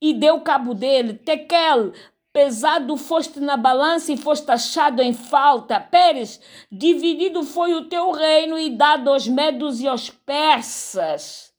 e 0.00 0.14
deu 0.14 0.40
cabo 0.40 0.72
dele. 0.72 1.12
Tekel, 1.12 1.92
pesado 2.32 2.96
foste 2.96 3.38
na 3.38 3.54
balança 3.54 4.10
e 4.10 4.16
foste 4.16 4.50
achado 4.50 5.02
em 5.02 5.12
falta. 5.12 5.78
Pérez, 5.78 6.40
dividido 6.72 7.42
foi 7.42 7.74
o 7.74 7.84
teu 7.84 8.12
reino 8.12 8.58
e 8.58 8.70
dado 8.70 9.10
aos 9.10 9.28
medos 9.28 9.82
e 9.82 9.86
aos 9.86 10.08
persas. 10.08 11.52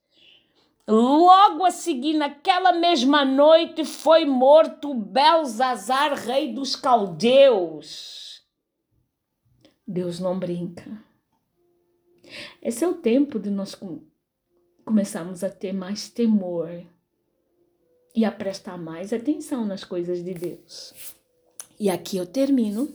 Logo 0.88 1.64
a 1.64 1.70
seguir, 1.70 2.16
naquela 2.16 2.72
mesma 2.72 3.24
noite, 3.24 3.86
foi 3.86 4.26
morto 4.26 4.96
Belzazar, 4.96 6.16
rei 6.16 6.52
dos 6.52 6.76
caldeus. 6.76 8.27
Deus 9.88 10.20
não 10.20 10.38
brinca. 10.38 11.02
Esse 12.62 12.84
é 12.84 12.88
o 12.88 12.96
tempo 12.96 13.40
de 13.40 13.50
nós 13.50 13.76
começarmos 14.84 15.44
a 15.44 15.50
ter 15.50 15.72
mais 15.72 16.10
temor 16.10 16.70
e 18.14 18.26
a 18.26 18.32
prestar 18.32 18.78
mais 18.78 19.14
atenção 19.14 19.66
nas 19.66 19.84
coisas 19.84 20.24
de 20.24 20.34
Deus. 20.34 20.94
E 21.80 21.90
aqui 21.90 22.18
eu 22.18 22.26
termino 22.26 22.92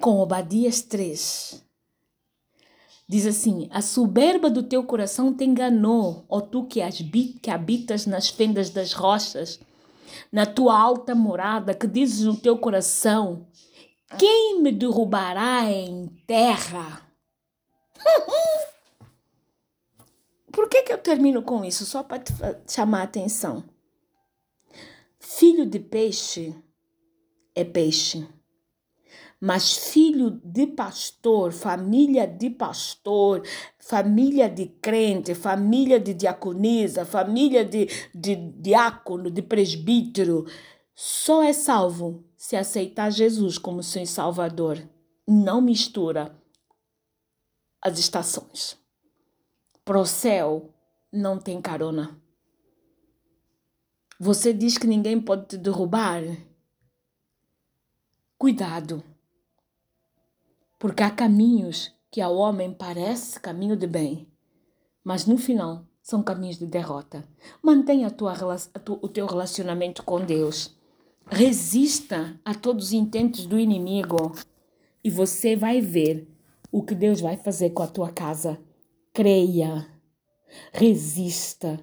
com 0.00 0.18
Obadias 0.18 0.82
3. 0.82 1.62
Diz 3.06 3.26
assim: 3.26 3.68
A 3.70 3.80
soberba 3.80 4.50
do 4.50 4.62
teu 4.62 4.82
coração 4.82 5.32
te 5.32 5.44
enganou, 5.44 6.24
ó 6.28 6.40
tu 6.40 6.64
que, 6.64 6.80
que 7.40 7.50
habitas 7.50 8.06
nas 8.06 8.28
fendas 8.28 8.70
das 8.70 8.92
rochas, 8.92 9.60
na 10.32 10.44
tua 10.44 10.78
alta 10.78 11.14
morada, 11.14 11.74
que 11.74 11.86
dizes 11.86 12.24
no 12.24 12.36
teu 12.36 12.58
coração: 12.58 13.46
Quem 14.16 14.62
me 14.62 14.72
derrubará 14.72 15.64
em 15.64 16.06
terra? 16.26 17.06
Por 20.50 20.68
que, 20.68 20.82
que 20.82 20.92
eu 20.92 20.98
termino 20.98 21.42
com 21.42 21.64
isso? 21.64 21.84
Só 21.84 22.02
para 22.02 22.20
te 22.20 22.32
chamar 22.66 23.00
a 23.00 23.04
atenção. 23.04 23.64
Filho 25.18 25.66
de 25.66 25.78
peixe 25.78 26.54
é 27.54 27.64
peixe, 27.64 28.26
mas 29.40 29.90
filho 29.92 30.40
de 30.42 30.66
pastor, 30.66 31.52
família 31.52 32.26
de 32.26 32.50
pastor, 32.50 33.42
família 33.78 34.48
de 34.48 34.66
crente, 34.66 35.34
família 35.34 36.00
de 36.00 36.14
diaconisa, 36.14 37.04
família 37.04 37.64
de, 37.64 37.88
de 38.14 38.36
diácono, 38.36 39.30
de 39.30 39.42
presbítero, 39.42 40.46
só 40.94 41.42
é 41.42 41.52
salvo 41.52 42.27
se 42.38 42.54
aceitar 42.54 43.10
Jesus 43.10 43.58
como 43.58 43.82
seu 43.82 44.06
Salvador. 44.06 44.88
Não 45.26 45.60
mistura 45.60 46.40
as 47.82 47.98
estações. 47.98 48.78
Pro 49.84 50.06
céu 50.06 50.72
não 51.12 51.38
tem 51.38 51.60
carona. 51.60 52.16
Você 54.20 54.52
diz 54.52 54.78
que 54.78 54.86
ninguém 54.86 55.20
pode 55.20 55.48
te 55.48 55.58
derrubar? 55.58 56.22
Cuidado, 58.38 59.02
porque 60.78 61.02
há 61.02 61.10
caminhos 61.10 61.92
que 62.08 62.20
ao 62.20 62.36
homem 62.36 62.72
parece 62.72 63.40
caminho 63.40 63.76
de 63.76 63.86
bem, 63.86 64.30
mas 65.02 65.26
no 65.26 65.36
final 65.36 65.84
são 66.00 66.22
caminhos 66.22 66.56
de 66.56 66.66
derrota. 66.66 67.28
Mantenha 67.60 68.06
a 68.06 68.10
tua, 68.10 68.32
a 68.32 68.90
o 69.02 69.08
teu 69.08 69.26
relacionamento 69.26 70.04
com 70.04 70.24
Deus. 70.24 70.77
Resista 71.30 72.38
a 72.44 72.54
todos 72.54 72.86
os 72.86 72.92
intentos 72.92 73.46
do 73.46 73.58
inimigo 73.58 74.32
e 75.04 75.10
você 75.10 75.54
vai 75.54 75.80
ver 75.80 76.26
o 76.72 76.82
que 76.82 76.94
Deus 76.94 77.20
vai 77.20 77.36
fazer 77.36 77.70
com 77.70 77.82
a 77.82 77.86
tua 77.86 78.10
casa. 78.10 78.58
Creia, 79.12 79.86
resista 80.72 81.80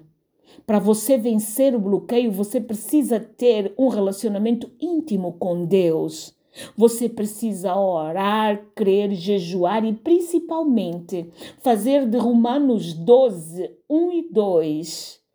para 0.66 0.80
você 0.80 1.16
vencer 1.16 1.74
o 1.74 1.80
bloqueio, 1.80 2.32
você 2.32 2.60
precisa 2.60 3.20
ter 3.20 3.72
um 3.78 3.88
relacionamento 3.88 4.70
íntimo 4.80 5.34
com 5.34 5.64
Deus. 5.64 6.34
Você 6.76 7.08
precisa 7.08 7.76
orar, 7.76 8.64
crer, 8.74 9.12
jejuar 9.12 9.84
e 9.84 9.92
principalmente 9.92 11.30
fazer 11.60 12.08
de 12.08 12.16
Romanos 12.16 12.94
12, 12.94 13.70
1 13.88 14.12
e 14.12 14.28
2 14.32 15.25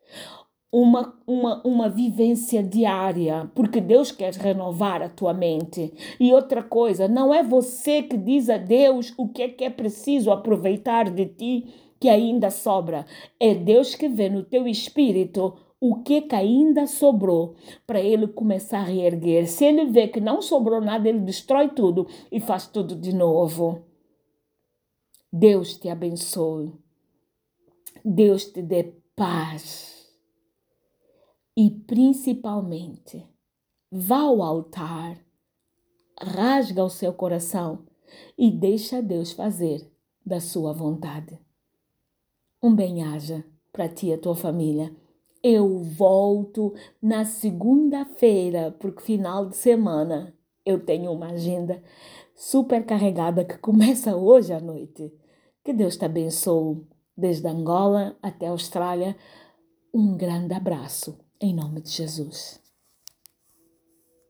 uma, 0.72 1.14
uma, 1.28 1.62
uma 1.66 1.90
vivência 1.90 2.64
diária, 2.64 3.52
porque 3.54 3.82
Deus 3.82 4.12
quer 4.12 4.34
renovar 4.34 5.02
a 5.02 5.10
tua 5.10 5.34
mente. 5.34 5.94
E 6.20 6.34
outra 6.34 6.64
coisa, 6.64 7.08
não 7.08 7.34
é 7.34 7.44
você 7.44 8.02
que 8.02 8.16
diz 8.16 8.50
a 8.50 8.58
Deus 8.58 9.14
o 9.18 9.28
que 9.28 9.42
é 9.42 9.50
que 9.50 9.64
é 9.66 9.70
preciso 9.70 10.32
aproveitar 10.32 11.10
de 11.10 11.26
ti 11.26 11.66
que 12.00 12.08
ainda 12.08 12.50
sobra. 12.50 13.06
É 13.40 13.54
Deus 13.54 13.96
que 13.96 14.08
vê 14.08 14.30
no 14.30 14.44
teu 14.44 14.68
espírito 14.68 15.54
o 15.80 15.96
que, 16.04 16.22
que 16.22 16.36
ainda 16.36 16.88
sobrou 16.88 17.56
para 17.86 18.00
ele 18.00 18.28
começar 18.28 18.80
a 18.80 18.84
reerguer. 18.84 19.48
Se 19.48 19.66
ele 19.66 19.86
vê 19.86 20.08
que 20.08 20.22
não 20.22 20.42
sobrou 20.42 20.80
nada, 20.80 21.10
ele 21.10 21.20
destrói 21.20 21.70
tudo 21.70 22.08
e 22.32 22.40
faz 22.40 22.68
tudo 22.68 22.96
de 22.96 23.14
novo. 23.14 23.84
Deus 25.34 25.76
te 25.76 25.90
abençoe. 25.90 26.72
Deus 28.06 28.46
te 28.46 28.62
dê 28.62 28.94
paz. 29.16 29.91
E 31.56 31.70
principalmente, 31.70 33.26
vá 33.92 34.22
ao 34.22 34.42
altar, 34.42 35.18
rasga 36.20 36.84
o 36.84 36.90
seu 36.90 37.14
coração 37.14 37.86
e 38.38 38.50
deixa 38.52 39.02
Deus 39.02 39.32
fazer 39.32 39.92
da 40.26 40.40
sua 40.40 40.72
vontade 40.74 41.40
um 42.64 42.76
bem-aja 42.76 43.44
para 43.74 43.90
ti 43.90 44.08
e 44.08 44.14
a 44.14 44.18
tua 44.18 44.36
família. 44.36 44.96
Eu 45.44 45.80
volto 45.80 46.74
na 47.02 47.26
segunda-feira, 47.26 48.76
porque 48.80 49.02
final 49.02 49.48
de 49.48 49.58
semana 49.58 50.36
eu 50.64 50.80
tenho 50.86 51.12
uma 51.12 51.32
agenda 51.32 51.82
super 52.36 52.86
carregada 52.86 53.44
que 53.44 53.58
começa 53.58 54.16
hoje 54.16 54.54
à 54.54 54.60
noite. 54.60 55.12
Que 55.64 55.74
Deus 55.74 55.98
te 55.98 56.06
abençoe, 56.06 56.86
desde 57.18 57.48
Angola 57.48 58.16
até 58.22 58.48
a 58.48 58.52
Austrália. 58.52 59.18
Um 59.92 60.16
grande 60.16 60.54
abraço, 60.54 61.18
em 61.42 61.54
nome 61.56 61.82
de 61.82 61.92
Jesus. 61.92 62.61